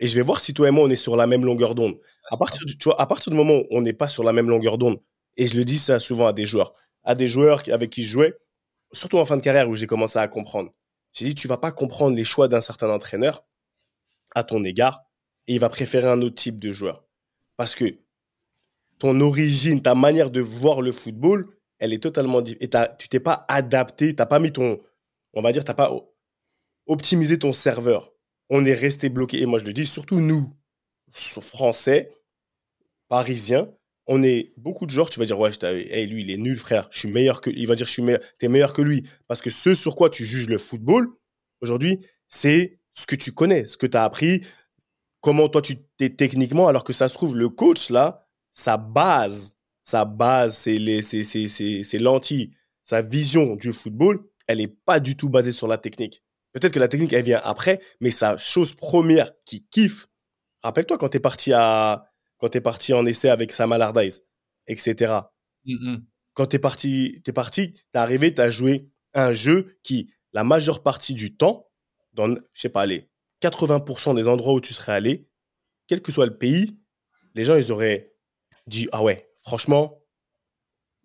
[0.00, 1.98] Et je vais voir si toi et moi, on est sur la même longueur d'onde.
[2.30, 4.32] À partir du, tu vois, à partir du moment où on n'est pas sur la
[4.32, 5.00] même longueur d'onde,
[5.36, 6.74] Et je le dis ça souvent à des joueurs.
[7.02, 8.34] À des joueurs avec qui je jouais,
[8.92, 10.72] surtout en fin de carrière où j'ai commencé à comprendre.
[11.12, 13.44] J'ai dit, tu vas pas comprendre les choix d'un certain entraîneur
[14.34, 15.02] à ton égard
[15.46, 17.04] et il va préférer un autre type de joueur.
[17.56, 17.98] Parce que
[18.98, 21.46] ton origine, ta manière de voir le football,
[21.78, 22.62] elle est totalement différente.
[22.62, 24.80] Et tu t'es pas adapté, tu n'as pas mis ton,
[25.32, 25.92] on va dire, tu n'as pas
[26.86, 28.12] optimisé ton serveur.
[28.50, 29.40] On est resté bloqué.
[29.40, 30.52] Et moi, je le dis, surtout nous,
[31.10, 32.12] Français,
[33.08, 33.68] Parisiens,
[34.06, 36.88] on est beaucoup de joueurs, tu vas dire, ouais, hey, lui, il est nul, frère.
[36.90, 37.50] Je suis meilleur que.
[37.50, 38.20] Il va dire, je suis meilleur.
[38.40, 39.08] es meilleur que lui.
[39.28, 41.08] Parce que ce sur quoi tu juges le football,
[41.60, 44.42] aujourd'hui, c'est ce que tu connais, ce que tu as appris,
[45.20, 48.23] comment toi tu t'es techniquement, alors que ça se trouve, le coach, là,
[48.54, 55.28] sa base, sa base, c'est l'anti, sa vision du football, elle n'est pas du tout
[55.28, 56.22] basée sur la technique.
[56.52, 60.06] Peut-être que la technique, elle vient après, mais sa chose première qui kiffe,
[60.62, 62.06] rappelle-toi quand tu es parti à
[62.38, 64.22] quand tu es parti en essai avec Sam Allardyce,
[64.68, 65.14] etc.
[65.64, 66.06] Mm, mm.
[66.34, 69.78] Quand tu es parti, tu es parti, tu es arrivé, tu as joué un jeu
[69.82, 71.68] qui, la majeure partie du temps,
[72.12, 73.08] dans, je sais pas, les
[73.42, 75.28] 80% des endroits où tu serais allé,
[75.86, 76.78] quel que soit le pays,
[77.34, 78.13] les gens, ils auraient
[78.66, 80.00] dit, ah ouais, franchement,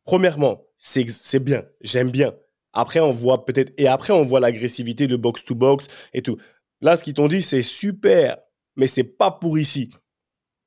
[0.03, 2.33] premièrement, c'est bien, j'aime bien.
[2.73, 6.37] Après, on voit peut-être, et après, on voit l'agressivité de box-to-box et tout.
[6.81, 8.37] Là, ce qu'ils t'ont dit, c'est super,
[8.75, 9.89] mais c'est pas pour ici.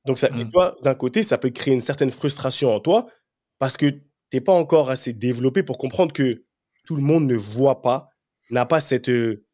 [0.05, 0.49] Donc, ça, et mmh.
[0.51, 3.07] toi, d'un côté, ça peut créer une certaine frustration en toi
[3.59, 6.45] parce que tu n'es pas encore assez développé pour comprendre que
[6.84, 8.09] tout le monde ne voit pas,
[8.51, 9.47] n'a pas cette, euh,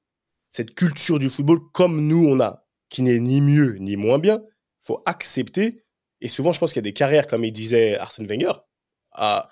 [0.51, 4.41] cette culture du football comme nous, on a, qui n'est ni mieux ni moins bien.
[4.43, 5.85] Il faut accepter.
[6.21, 8.53] Et souvent, je pense qu'il y a des carrières, comme il disait Arsène Wenger,
[9.13, 9.51] par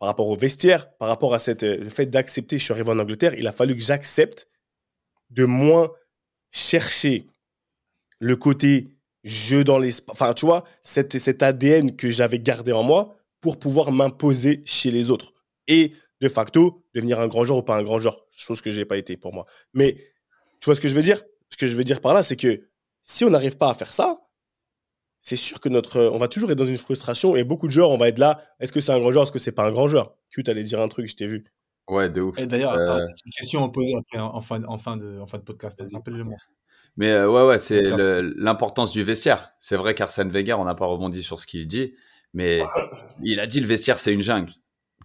[0.00, 3.34] rapport au vestiaire, par rapport à cette, le fait d'accepter, je suis arrivé en Angleterre,
[3.34, 4.48] il a fallu que j'accepte
[5.30, 5.90] de moins
[6.50, 7.26] chercher
[8.20, 8.88] le côté
[9.24, 10.12] jeu dans l'espace.
[10.12, 14.90] Enfin, tu vois, cet, cet ADN que j'avais gardé en moi pour pouvoir m'imposer chez
[14.90, 15.34] les autres.
[15.66, 18.26] Et de facto, devenir un grand joueur ou pas un grand joueur.
[18.30, 19.46] Chose que je n'ai pas été pour moi.
[19.74, 19.94] Mais
[20.60, 21.22] tu vois ce que je veux dire?
[21.50, 22.68] Ce que je veux dire par là, c'est que
[23.02, 24.20] si on n'arrive pas à faire ça,
[25.20, 27.90] c'est sûr que notre, on va toujours être dans une frustration et beaucoup de joueurs,
[27.90, 28.36] on va être là.
[28.60, 30.14] Est-ce que c'est un grand joueur Est-ce que c'est pas un grand joueur?
[30.30, 31.44] Tu allais dire un truc, je t'ai vu.
[31.88, 32.38] Ouais, de ouf.
[32.38, 33.06] Et d'ailleurs, euh...
[33.24, 35.82] une question à poser après, en, fin, en, fin de, en fin de podcast.
[35.92, 36.36] Rappelle-le-moi.
[36.96, 37.80] Mais euh, ouais, ouais, c'est
[38.36, 39.52] l'importance du vestiaire.
[39.60, 41.94] C'est vrai qu'Arsène Wenger, on n'a pas rebondi sur ce qu'il dit,
[42.34, 42.62] mais
[43.22, 44.52] il a dit le vestiaire, c'est une jungle.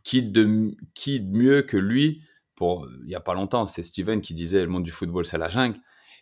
[0.03, 2.23] Qui de, qui de mieux que lui
[2.55, 5.37] pour il y a pas longtemps, c'est Steven qui disait le monde du football, c'est
[5.37, 5.79] la jungle.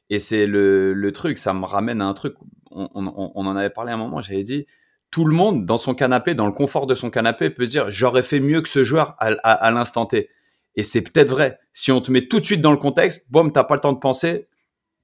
[0.10, 2.36] Et c'est le, le, truc, ça me ramène à un truc.
[2.72, 4.66] On, on, on en avait parlé à un moment, j'avais dit
[5.12, 7.92] tout le monde dans son canapé, dans le confort de son canapé, peut se dire
[7.92, 10.30] j'aurais fait mieux que ce joueur à, à, à l'instant T.
[10.76, 11.60] Et c'est peut-être vrai.
[11.74, 13.92] Si on te met tout de suite dans le contexte, boum, t'as pas le temps
[13.92, 14.48] de penser,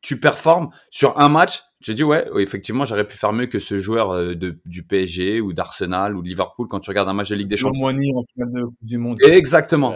[0.02, 3.60] tu performes sur un match, tu te dis ouais, effectivement, j'aurais pu faire mieux que
[3.60, 7.14] ce joueur euh, de, du PSG ou d'Arsenal ou de Liverpool quand tu regardes un
[7.14, 7.88] match de Ligue des Champions.
[7.88, 9.18] en finale de Coupe du Monde.
[9.22, 9.96] Exactement.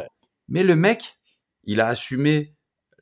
[0.49, 1.17] Mais le mec,
[1.63, 2.53] il a assumé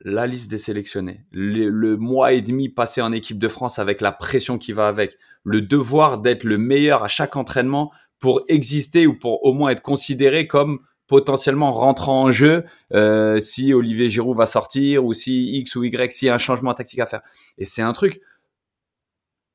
[0.01, 4.11] la liste des sélectionnés, le, mois et demi passé en équipe de France avec la
[4.11, 9.17] pression qui va avec, le devoir d'être le meilleur à chaque entraînement pour exister ou
[9.17, 14.45] pour au moins être considéré comme potentiellement rentrant en jeu euh, si Olivier Giroud va
[14.45, 17.21] sortir ou si X ou Y, s'il y a un changement tactique à faire.
[17.57, 18.21] Et c'est un truc,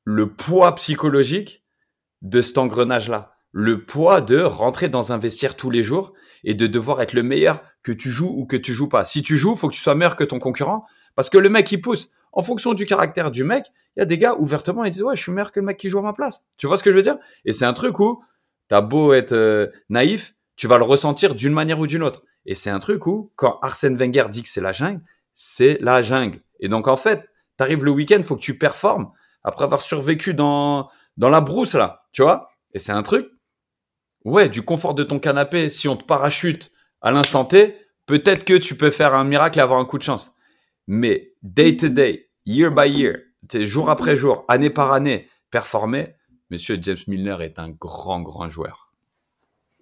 [0.03, 1.63] le poids psychologique
[2.21, 6.13] de cet engrenage-là, le poids de rentrer dans un vestiaire tous les jours
[6.45, 9.03] et de devoir être le meilleur que tu joues ou que tu joues pas.
[9.03, 10.85] Si tu joues, faut que tu sois meilleur que ton concurrent
[11.15, 12.09] parce que le mec il pousse.
[12.31, 13.65] En fonction du caractère du mec,
[13.95, 15.77] il y a des gars ouvertement ils disent ouais je suis meilleur que le mec
[15.77, 16.45] qui joue à ma place.
[16.57, 17.17] Tu vois ce que je veux dire?
[17.43, 18.23] Et c'est un truc où
[18.69, 22.23] t'as beau être euh, naïf, tu vas le ressentir d'une manière ou d'une autre.
[22.45, 25.01] Et c'est un truc où, quand Arsène Wenger dit que c'est la jungle,
[25.33, 26.41] c'est la jungle.
[26.59, 29.11] Et donc, en fait, tu arrives le week-end, faut que tu performes
[29.43, 32.03] après avoir survécu dans, dans la brousse, là.
[32.11, 32.49] Tu vois?
[32.73, 33.27] Et c'est un truc,
[34.25, 36.71] ouais, du confort de ton canapé, si on te parachute
[37.01, 40.03] à l'instant T, peut-être que tu peux faire un miracle et avoir un coup de
[40.03, 40.35] chance.
[40.87, 43.17] Mais day to day, year by year,
[43.53, 46.15] jour après jour, année par année, performer,
[46.49, 48.91] monsieur James Milner est un grand, grand joueur.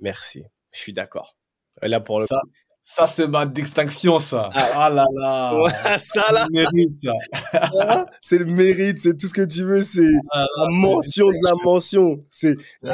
[0.01, 0.43] Merci.
[0.71, 1.35] Je suis d'accord.
[1.81, 2.41] Là, pour le ça,
[2.81, 4.49] ça c'est ma distinction, ça.
[4.53, 5.97] Ah, ah là là.
[5.97, 6.45] ça, là.
[6.45, 8.05] C'est le mérite, ça.
[8.21, 11.55] c'est le mérite, c'est tout ce que tu veux, c'est ah, la mention de la
[11.63, 12.19] mention.
[12.29, 12.91] C'est ah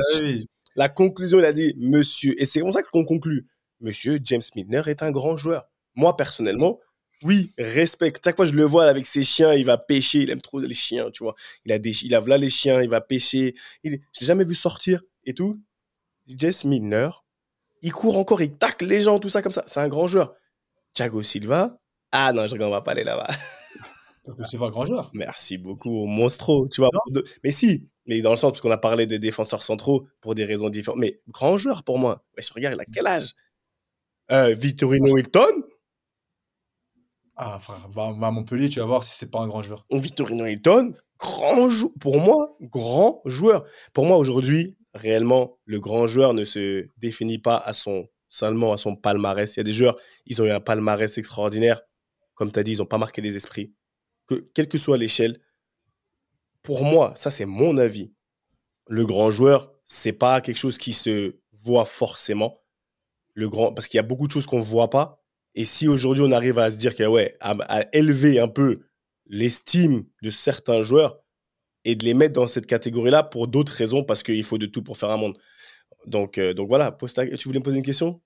[0.80, 3.46] la conclusion, il a dit, monsieur, et c'est comme ça qu'on conclut.
[3.82, 5.68] Monsieur James Milner est un grand joueur.
[5.96, 6.80] Moi, personnellement,
[7.24, 8.24] oui, respecte.
[8.24, 10.20] Chaque fois je le vois avec ses chiens, il va pêcher.
[10.20, 11.36] Il aime trop les chiens, tu vois.
[11.66, 13.56] Il a des, il a les chiens, il va pêcher.
[13.84, 15.60] Il, je l'ai jamais vu sortir et tout.
[16.28, 17.10] James Milner,
[17.82, 19.66] il court encore, il tacle les gens, tout ça comme ça.
[19.68, 20.34] C'est un grand joueur.
[20.94, 21.78] Thiago Silva,
[22.14, 23.28] ah non, je ne va pas aller là-bas.
[24.46, 25.12] C'est pas un grand joueur.
[25.14, 26.68] Merci beaucoup, monstro.
[26.70, 29.62] Tu vois, deux- mais si, mais dans le sens, parce qu'on a parlé des défenseurs
[29.64, 31.00] centraux pour des raisons différentes.
[31.00, 32.24] Mais grand joueur pour moi.
[32.36, 33.34] Ouais, je regarde, il a quel âge?
[34.32, 35.64] Euh, Victorino Hilton?
[37.36, 39.86] Ah, frère, va, va à Montpellier, tu vas voir si c'est pas un grand joueur.
[39.92, 41.94] Victorino Hilton, grand joueur.
[42.00, 43.66] Pour moi, grand joueur.
[43.94, 48.78] Pour moi, aujourd'hui, réellement, le grand joueur ne se définit pas à son, seulement à
[48.78, 49.56] son palmarès.
[49.56, 51.82] Il y a des joueurs, ils ont eu un palmarès extraordinaire.
[52.34, 53.74] Comme tu as dit, ils n'ont pas marqué les esprits.
[54.30, 55.42] Que, quelle que soit l'échelle,
[56.62, 58.14] pour moi, ça c'est mon avis.
[58.88, 62.62] Le grand joueur, c'est pas quelque chose qui se voit forcément.
[63.34, 65.24] Le grand, parce qu'il y a beaucoup de choses qu'on voit pas.
[65.56, 68.82] Et si aujourd'hui on arrive à se dire que ouais, à, élever un peu
[69.26, 71.20] l'estime de certains joueurs
[71.84, 74.84] et de les mettre dans cette catégorie-là pour d'autres raisons, parce qu'il faut de tout
[74.84, 75.40] pour faire un monde.
[76.06, 76.96] Donc, euh, donc voilà,
[77.36, 78.22] tu voulais me poser une question?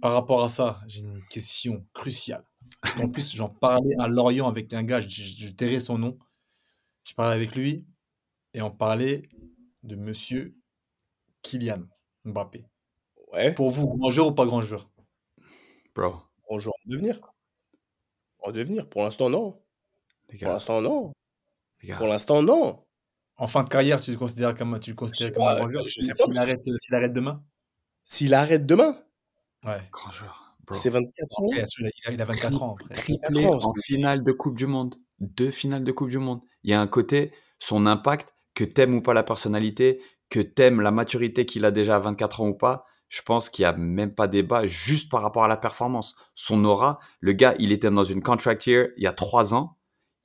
[0.00, 2.44] Par rapport à ça, j'ai une question cruciale.
[2.82, 6.18] Parce qu'en plus, j'en parlais à Lorient avec un gars, je, je tairai son nom.
[7.04, 7.86] Je parlais avec lui
[8.54, 9.28] et on parlait
[9.82, 10.54] de monsieur
[11.42, 11.84] Kylian
[12.24, 12.66] Mbappé.
[13.32, 14.90] Ouais, Pour vous, grand joueur ou pas grand joueur?
[15.94, 17.20] Bro, grand joueur en devenir.
[18.40, 19.62] En devenir, pour l'instant non.
[20.38, 21.12] Pour l'instant non.
[21.96, 22.84] Pour l'instant non.
[23.36, 25.84] En fin de carrière, tu le considères comme, tu le considères comme un grand joueur?
[25.86, 27.42] je S'il arrête, s'il arrête demain?
[28.04, 29.00] S'il arrête demain,
[29.64, 29.88] Ouais.
[29.92, 30.41] Grand joueur.
[30.74, 31.50] C'est 24 ans?
[31.52, 32.76] Après, il a, il a 24 ans.
[32.80, 32.94] Après.
[32.94, 34.96] triplé ans, en finale de Coupe du Monde.
[35.18, 36.40] Deux finales de Coupe du Monde.
[36.64, 40.00] Il y a un côté, son impact, que t'aimes ou pas la personnalité,
[40.30, 43.64] que t'aimes la maturité qu'il a déjà à 24 ans ou pas, je pense qu'il
[43.64, 46.14] n'y a même pas débat juste par rapport à la performance.
[46.34, 49.76] Son aura, le gars, il était dans une contract year il y a trois ans,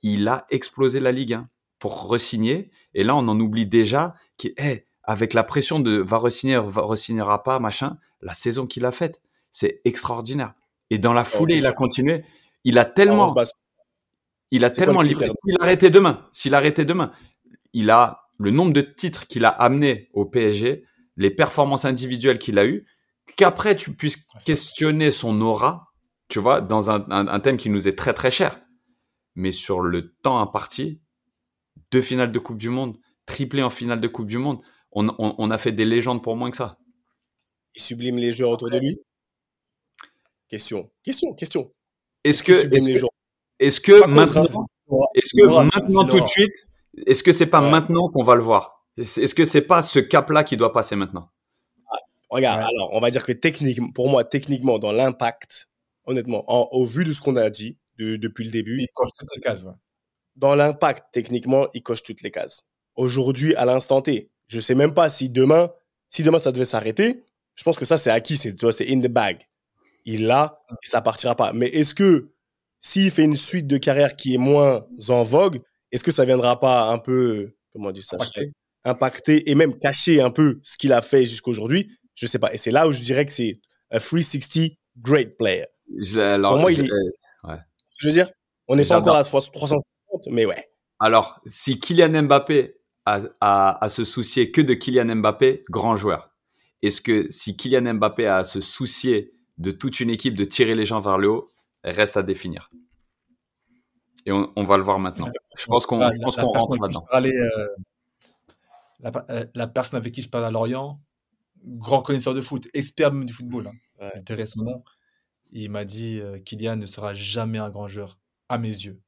[0.01, 2.71] il a explosé la Ligue 1 pour resigner.
[2.93, 4.15] Et là, on en oublie déjà
[4.55, 8.93] est avec la pression de va resigner, va resignera pas, machin, la saison qu'il a
[8.93, 9.19] faite,
[9.59, 10.53] c'est extraordinaire.
[10.91, 12.23] Et dans la foulée, il a continué.
[12.63, 13.25] Il a tellement,
[14.51, 15.25] il a tellement le livré.
[15.43, 17.11] S'il arrêtait demain, s'il arrêtait demain,
[17.73, 20.83] il a le nombre de titres qu'il a amené au PSG,
[21.15, 22.85] les performances individuelles qu'il a eues,
[23.35, 25.87] qu'après tu puisses questionner son aura,
[26.29, 28.61] tu vois, dans un, un- un thème qui nous est très très cher.
[29.35, 31.01] Mais sur le temps imparti,
[31.91, 34.59] deux finales de Coupe du Monde, triplé en finale de Coupe du Monde,
[34.91, 36.77] on, on- on a fait des légendes pour moins que ça.
[37.75, 38.99] Il sublime les joueurs autour de lui
[40.49, 41.71] Question, question, question.
[42.23, 43.11] Est-ce que, est-ce les que, joueurs
[43.59, 44.65] est-ce que Pas contre, maintenant.
[45.15, 46.53] Est-ce que Laura, maintenant tout de suite,
[47.05, 47.69] est-ce que c'est pas Ouais.
[47.69, 48.85] maintenant qu'on va le voir?
[48.97, 51.29] Est-ce que c'est pas ce cap-là qui doit passer maintenant?
[52.29, 52.65] Regarde, Ouais.
[52.73, 55.69] alors, on va dire que techniquement, pour moi, techniquement, dans l'impact,
[56.05, 59.09] honnêtement, en- au vu de ce qu'on a dit de- depuis le début, Il coche
[59.17, 59.63] toutes les cases.
[59.63, 59.71] ouais.
[60.35, 62.61] dans l'impact, techniquement, il coche toutes les cases.
[62.95, 65.71] Aujourd'hui, à l'instant T, je sais même pas si demain,
[66.09, 67.25] si demain ça devait s'arrêter,
[67.55, 69.47] je pense que ça, c'est acquis, c'est, c'est in the bag.
[70.09, 71.51] Il l'a et ça partira pas.
[71.53, 72.31] Mais est-ce que
[72.79, 75.59] s'il fait une suite de carrière qui est moins en vogue,
[75.91, 78.51] est-ce que ça viendra pas un peu, comment on dit ça, Impacté.
[78.85, 81.91] impacter et même cacher un peu ce qu'il a fait jusqu'aujourd'hui?
[82.15, 82.53] Je sais pas.
[82.53, 83.59] Et c'est là où je dirais que c'est
[83.91, 85.65] un 360 great player.
[85.99, 86.89] Je- alors, Pour moi, il est-
[87.89, 88.29] Ce que je veux dire,
[88.67, 89.81] on n'est pas encore à 360,
[90.29, 90.67] mais ouais.
[90.99, 96.31] alors, si Kylian Mbappé a, a- a se soucier que de Kylian Mbappé, grand joueur.
[96.81, 100.75] Est-ce que si Kylian Mbappé a à se soucier de toute une équipe de tirer
[100.75, 101.49] les gens vers le haut,
[101.83, 102.69] reste à définir.
[104.25, 105.29] Et on, on va le voir maintenant.
[105.57, 107.05] Je pense qu'on personne rentre avec qui là-dedans.
[107.13, 107.67] euh,
[108.99, 110.99] la, euh, la personne avec qui je parle à Lorient,
[111.63, 114.11] grand connaisseur de foot, expert même du football, hein, Ouais.
[114.17, 114.83] je tairai son nom,
[115.51, 118.99] il m'a dit euh, Kylian ne sera jamais un grand joueur, à mes yeux.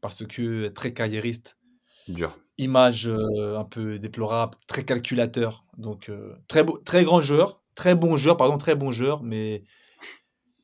[0.00, 1.58] Parce que très carriériste,
[2.06, 2.38] Dur.
[2.56, 5.64] image euh, un peu déplorable, très calculateur.
[5.76, 9.62] Donc, euh, très, beau, très grand joueur, très bon joueur, pardon, très bon joueur, mais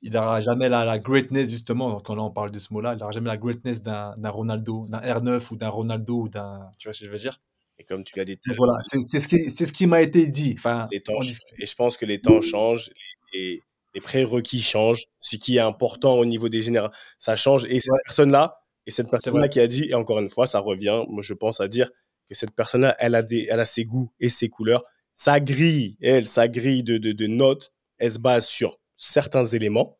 [0.02, 2.98] il n'aura jamais la, la greatness, justement, quand là on parle de ce mot-là, il
[2.98, 6.68] n'aura jamais la greatness d'un Ronaldo, d'un R9 ou d'un Ronaldo ou d'un.
[6.78, 7.40] Tu vois ce que je veux dire?
[7.78, 10.26] Et comme tu l'as dit, tout voilà, c'est ce qui, c'est ce qui m'a été
[10.28, 10.54] dit.
[10.58, 11.18] Enfin, les temps.
[11.58, 12.90] Et je pense que les temps changent
[13.32, 13.60] et
[13.94, 15.04] les prérequis changent.
[15.18, 17.64] Ce qui est important au niveau des générations, ça change.
[17.66, 18.00] Et cette Ouais.
[18.04, 21.34] personne-là, et cette personne-là qui a dit, et encore une fois, ça revient, moi je
[21.34, 21.90] pense à dire
[22.28, 24.84] que cette personne-là, elle a, des, elle a ses goûts et ses couleurs.
[25.16, 29.98] Sa grille, elle, sa grille de, de, de notes, elle se base sur certains éléments,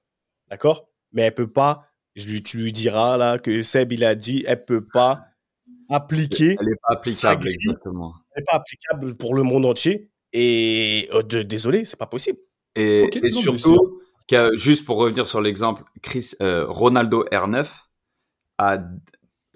[0.48, 0.88] d'accord?
[1.12, 4.44] Mais elle peut pas, je lui, tu lui diras là que Seb, il a dit,
[4.46, 5.24] elle peut pas
[5.88, 7.54] appliquer Elle n'est pas applicable, grille.
[7.54, 8.14] exactement.
[8.36, 10.10] n'est pas applicable pour le monde entier.
[10.32, 12.38] Et euh, de- désolé, c'est pas possible.
[12.74, 14.00] Et, surtout,
[14.56, 17.66] juste pour revenir sur l'exemple, Chris, euh, Ronaldo R9
[18.58, 18.78] a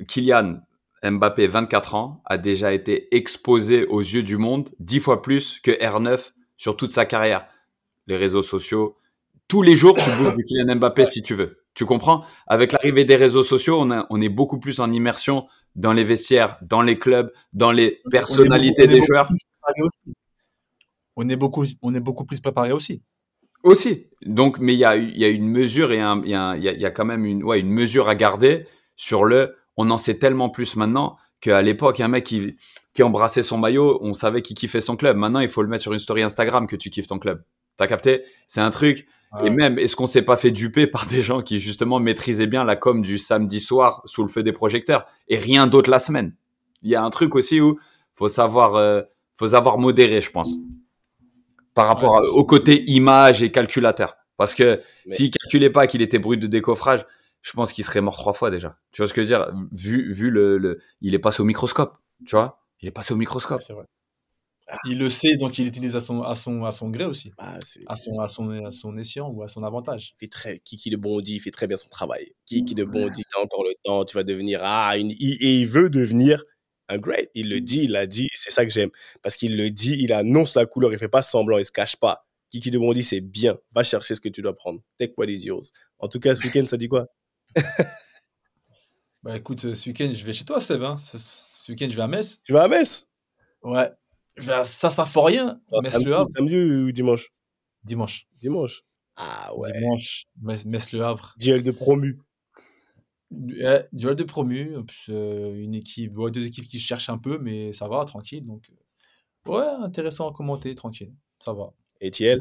[0.08, 0.60] Kylian
[1.02, 5.70] Mbappé, 24 ans, a déjà été exposé aux yeux du monde dix fois plus que
[5.70, 7.46] R9 sur toute sa carrière.
[8.06, 8.96] Les réseaux sociaux,
[9.48, 11.62] tous les jours, tu bouges du Kylian Mbappé si tu veux.
[11.74, 12.24] Tu comprends?
[12.46, 15.46] Avec l'arrivée des réseaux sociaux, on, a, on est beaucoup plus en immersion
[15.76, 19.30] dans les vestiaires, dans les clubs, dans les personnalités des joueurs.
[21.16, 23.02] On est beaucoup, on est beaucoup plus préparé aussi.
[23.62, 24.08] Aussi.
[24.24, 26.90] Donc, mais il y a, y a une mesure et il y, a, y a
[26.90, 29.56] quand même une, ouais, une mesure à garder sur le.
[29.82, 32.54] On en sait tellement plus maintenant qu'à l'époque, un mec qui,
[32.92, 35.16] qui embrassait son maillot, on savait qu'il kiffait son club.
[35.16, 37.42] Maintenant, il faut le mettre sur une story Instagram que tu kiffes ton club.
[37.78, 38.24] T'as capté?
[38.46, 39.06] C'est un truc.
[39.42, 42.62] Et même, est-ce qu'on s'est pas fait duper par des gens qui justement maîtrisaient bien
[42.62, 46.34] la com du samedi soir sous le feu des projecteurs et rien d'autre la semaine?
[46.82, 47.78] Il y a un truc aussi où
[48.16, 49.00] faut savoir, euh,
[49.38, 50.56] faut savoir modérer, je pense,
[51.72, 54.16] par rapport au côté image et calculateur.
[54.36, 57.06] Parce que s'il calculait pas qu'il était brut de décoffrage,
[57.42, 58.78] je pense qu'il serait mort trois fois déjà.
[58.92, 59.52] Tu vois ce que je veux dire?
[59.72, 62.60] Vu, vu le, le, il est passé au microscope, tu vois?
[62.80, 63.62] Il est passé au microscope.
[63.70, 63.84] vrai.
[64.86, 67.32] Il le sait, donc il l'utilise à son, à, son, à son gré aussi.
[67.36, 70.12] Bah, à, son, à, son, à son escient ou à son avantage.
[70.14, 72.32] Il fait très, Kiki de Bondy, il fait très bien son travail.
[72.46, 74.60] Kiki de Bondy, tu as encore le temps, tu vas devenir.
[74.62, 76.44] Ah, une, et il veut devenir
[76.88, 77.30] un great.
[77.34, 78.90] Il le dit, il l'a dit, c'est ça que j'aime.
[79.22, 81.96] Parce qu'il le dit, il annonce la couleur, il fait pas semblant, il se cache
[81.96, 82.26] pas.
[82.50, 83.58] Kiki de Bondy, c'est bien.
[83.72, 84.80] Va chercher ce que tu dois prendre.
[84.98, 85.72] Take what is yours.
[85.98, 87.08] En tout cas, ce week-end, ça dit quoi?
[89.22, 90.82] Bah écoute, ce week-end, je vais chez toi, Seb.
[90.82, 90.96] Hein.
[90.96, 92.40] Ce, week-end, je vais à Metz.
[92.42, 93.06] Tu vas à Metz?
[93.62, 93.90] Ouais.
[94.36, 95.60] Je vais à Saint-Symphorien.
[95.82, 96.30] Metz-le Havre.
[96.34, 97.30] Samedi ou dimanche?
[97.84, 98.26] Dimanche.
[98.40, 98.82] Dimanche.
[99.16, 99.72] Ah ouais.
[99.78, 100.26] Dimanche,
[100.64, 101.34] Metz-le Havre.
[101.38, 102.18] Duel de promu.
[103.30, 104.74] Ouais, duel de promu.
[105.10, 108.46] Euh, une équipe, ouais, deux équipes qui cherchent un peu, mais ça va, tranquille.
[108.46, 111.12] Donc, euh, ouais, intéressant à commenter, tranquille.
[111.40, 111.74] Ça va.
[112.00, 112.40] Etiel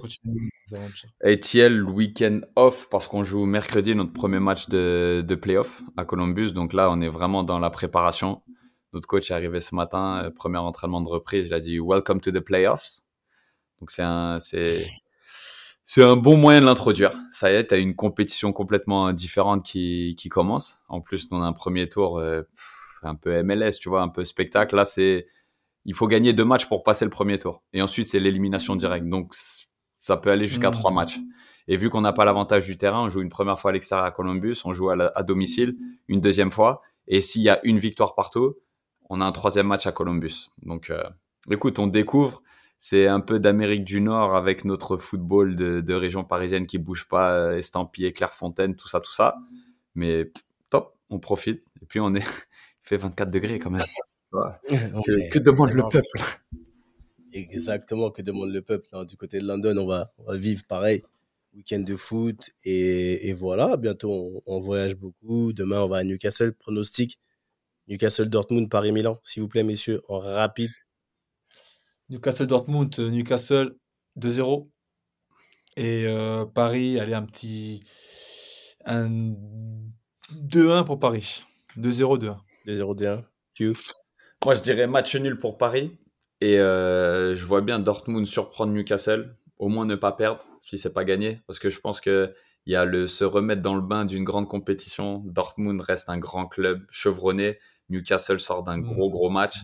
[1.23, 6.53] Etiel, week-end off parce qu'on joue mercredi notre premier match de, de playoff à Columbus.
[6.53, 8.41] Donc là, on est vraiment dans la préparation.
[8.93, 11.47] Notre coach est arrivé ce matin, euh, premier entraînement de reprise.
[11.47, 13.01] Il a dit Welcome to the playoffs.
[13.79, 14.87] Donc c'est un, c'est,
[15.83, 17.13] c'est un bon moyen de l'introduire.
[17.31, 20.81] Ça y est, tu as une compétition complètement différente qui, qui commence.
[20.87, 22.43] En plus, on a un premier tour euh,
[23.03, 24.75] un peu MLS, tu vois, un peu spectacle.
[24.75, 25.27] Là, c'est
[25.89, 27.63] il faut gagner deux matchs pour passer le premier tour.
[27.73, 29.09] Et ensuite, c'est l'élimination directe.
[29.09, 29.33] Donc,
[29.97, 30.95] ça peut aller jusqu'à trois mmh.
[30.95, 31.19] matchs.
[31.67, 34.05] Et vu qu'on n'a pas l'avantage du terrain, on joue une première fois à l'extérieur
[34.05, 35.77] à Columbus, on joue à, domicile
[36.07, 36.83] une deuxième fois.
[37.07, 38.55] Et s'il y a une victoire partout,
[39.09, 40.51] on a un troisième match à Columbus.
[40.61, 41.01] Donc, euh,
[41.49, 42.43] écoute, on découvre.
[42.77, 47.33] C'est un peu d'Amérique du Nord avec notre football de, région parisienne qui bouge pas,
[47.33, 49.39] euh, estampillé, Clairefontaine, tout ça, tout ça.
[49.95, 50.31] Mais
[50.69, 51.63] top, on profite.
[51.81, 52.19] Et puis, on est,
[52.83, 53.81] il fait 24 degrés quand même.
[54.31, 56.07] Que, demande le peuple
[57.33, 58.87] Exactement, que demande le peuple.
[59.05, 61.03] du côté de London, on va, on va vivre pareil.
[61.55, 62.51] Week-end de foot.
[62.63, 65.53] Et, et voilà, bientôt on, voyage beaucoup.
[65.53, 66.53] Demain, on va à Newcastle.
[66.53, 67.19] Pronostic
[67.89, 70.69] Newcastle, Dortmund, Paris-Milan, s'il vous plaît, messieurs, en rapide.
[72.09, 73.75] Newcastle, Dortmund, euh, Newcastle
[74.19, 74.69] 2-0.
[75.75, 77.83] Et euh, Paris, allez, un petit.
[78.85, 79.09] Un
[80.33, 81.43] 2-1 pour Paris.
[81.77, 83.23] 2-0, 2-1.
[84.41, 84.45] 2-0, 2-1.
[84.45, 85.97] Tu moi, je dirais match nul pour Paris.
[86.41, 89.35] Et euh, je vois bien Dortmund surprendre Newcastle.
[89.57, 91.41] Au moins ne pas perdre si c'est pas gagné.
[91.47, 92.33] Parce que je pense qu'il
[92.65, 95.21] y a le se remettre dans le bain d'une grande compétition.
[95.25, 97.59] Dortmund reste un grand club chevronné.
[97.89, 99.57] Newcastle sort d'un gros, gros match.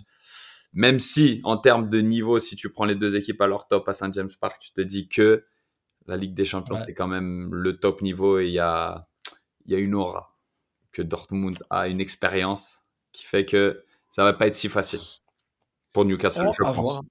[0.73, 3.87] Même si, en termes de niveau, si tu prends les deux équipes à leur top
[3.87, 5.45] à Saint James Park, tu te dis que
[6.07, 9.07] la Ligue des Champions, c'est quand même le top niveau et il y a,
[9.67, 10.35] y a une aura.
[10.91, 13.85] Que Dortmund a une expérience qui fait que
[14.15, 15.01] ça va pas être si facile
[15.91, 16.77] pour Newcastle, je pense.
[16.77, 17.03] Voir.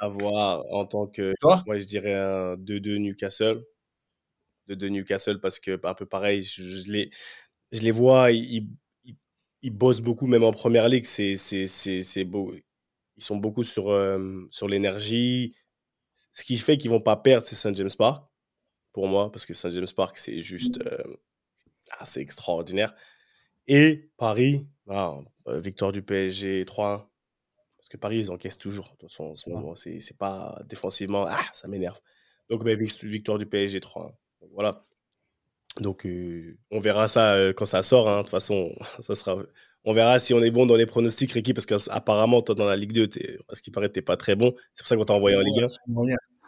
[0.00, 1.32] À voir en tant que.
[1.44, 3.64] moi, je dirais un 2-2 Newcastle.
[4.68, 7.08] 2-2 Newcastle parce que, un peu pareil, je, les,
[7.70, 8.68] je les vois, ils,
[9.62, 11.04] ils, bossent beaucoup, même en première ligue.
[11.04, 12.52] C'est, c'est, beau.
[13.16, 15.54] Ils sont beaucoup sur, euh, sur l'énergie.
[16.32, 18.28] Ce qui fait qu'ils vont pas perdre, c'est Saint James Park,
[18.92, 21.16] pour moi, parce que Saint James Park, c'est juste euh,
[22.00, 22.92] assez extraordinaire.
[23.68, 24.66] Et Paris,
[25.48, 27.06] euh, victoire du PSG 3-1.
[27.76, 28.86] Parce que Paris, ils encaissent toujours.
[29.00, 29.34] De toute façon,
[29.74, 31.24] c'est pas défensivement.
[31.28, 31.98] Ah, ça m'énerve.
[32.50, 34.12] Donc, ben, victoire du PSG 3-1.
[34.52, 34.84] Voilà.
[35.78, 38.08] Donc, euh, on verra ça euh, quand ça sort.
[38.08, 38.18] Hein.
[38.18, 39.36] De toute façon, ça sera.
[39.84, 42.76] On verra si on est bon dans les pronostics, Ricky, parce qu'apparemment, toi, dans la
[42.76, 43.08] Ligue 2,
[43.48, 44.54] à ce qui paraît, t'es pas très bon.
[44.74, 45.68] C'est pour ça qu'on t'a envoyé en Ligue 1.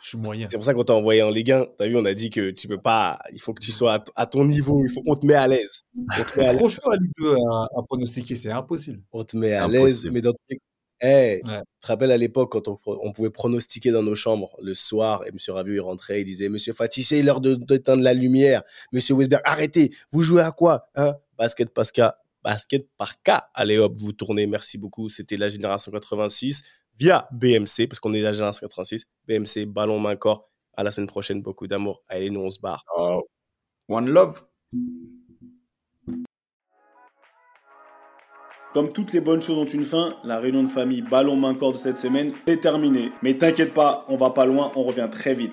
[0.02, 0.46] Je suis moyen.
[0.48, 1.66] C'est pour ça qu'on t'a envoyé en Ligue 1.
[1.78, 3.20] T'as vu, on a dit que tu peux pas.
[3.32, 4.84] Il faut que tu sois à, ton niveau.
[4.84, 5.82] Il faut qu'on te met à l'aise.
[5.96, 6.80] On te met à l'aise.
[6.84, 9.00] la Ligue 2 à, pronostiquer, c'est impossible.
[9.12, 10.08] On te met à l'aise.
[10.10, 10.32] Mais dans
[11.04, 11.50] Hey, Tu
[11.80, 15.36] te rappelles à l'époque quand on, pouvait pronostiquer dans nos chambres le soir et M.
[15.48, 18.62] Ravieux il rentrait, il disait Monsieur Fatih, c'est l'heure d'éteindre la lumière.
[18.92, 19.92] Monsieur Westberg, arrêtez.
[20.12, 21.16] Vous jouez à quoi hein?
[21.36, 22.12] Basket Pascal,
[22.44, 23.48] basket par cas.
[23.52, 24.46] Allez hop, vous tournez.
[24.46, 25.08] Merci beaucoup.
[25.08, 26.62] C'était la génération 86
[26.98, 29.04] via BMC, parce qu'on est l'agence 86.
[29.26, 30.48] BMC, ballon main corps.
[30.74, 32.02] À la semaine prochaine, beaucoup d'amour.
[32.08, 32.84] Allez, nous, on se barre.
[32.96, 33.28] Oh.
[33.88, 34.42] One love.
[38.72, 41.72] Comme toutes les bonnes choses ont une fin, la réunion de famille ballon main corps
[41.72, 43.12] de cette semaine est terminée.
[43.22, 45.52] Mais t'inquiète pas, on va pas loin, on revient très vite.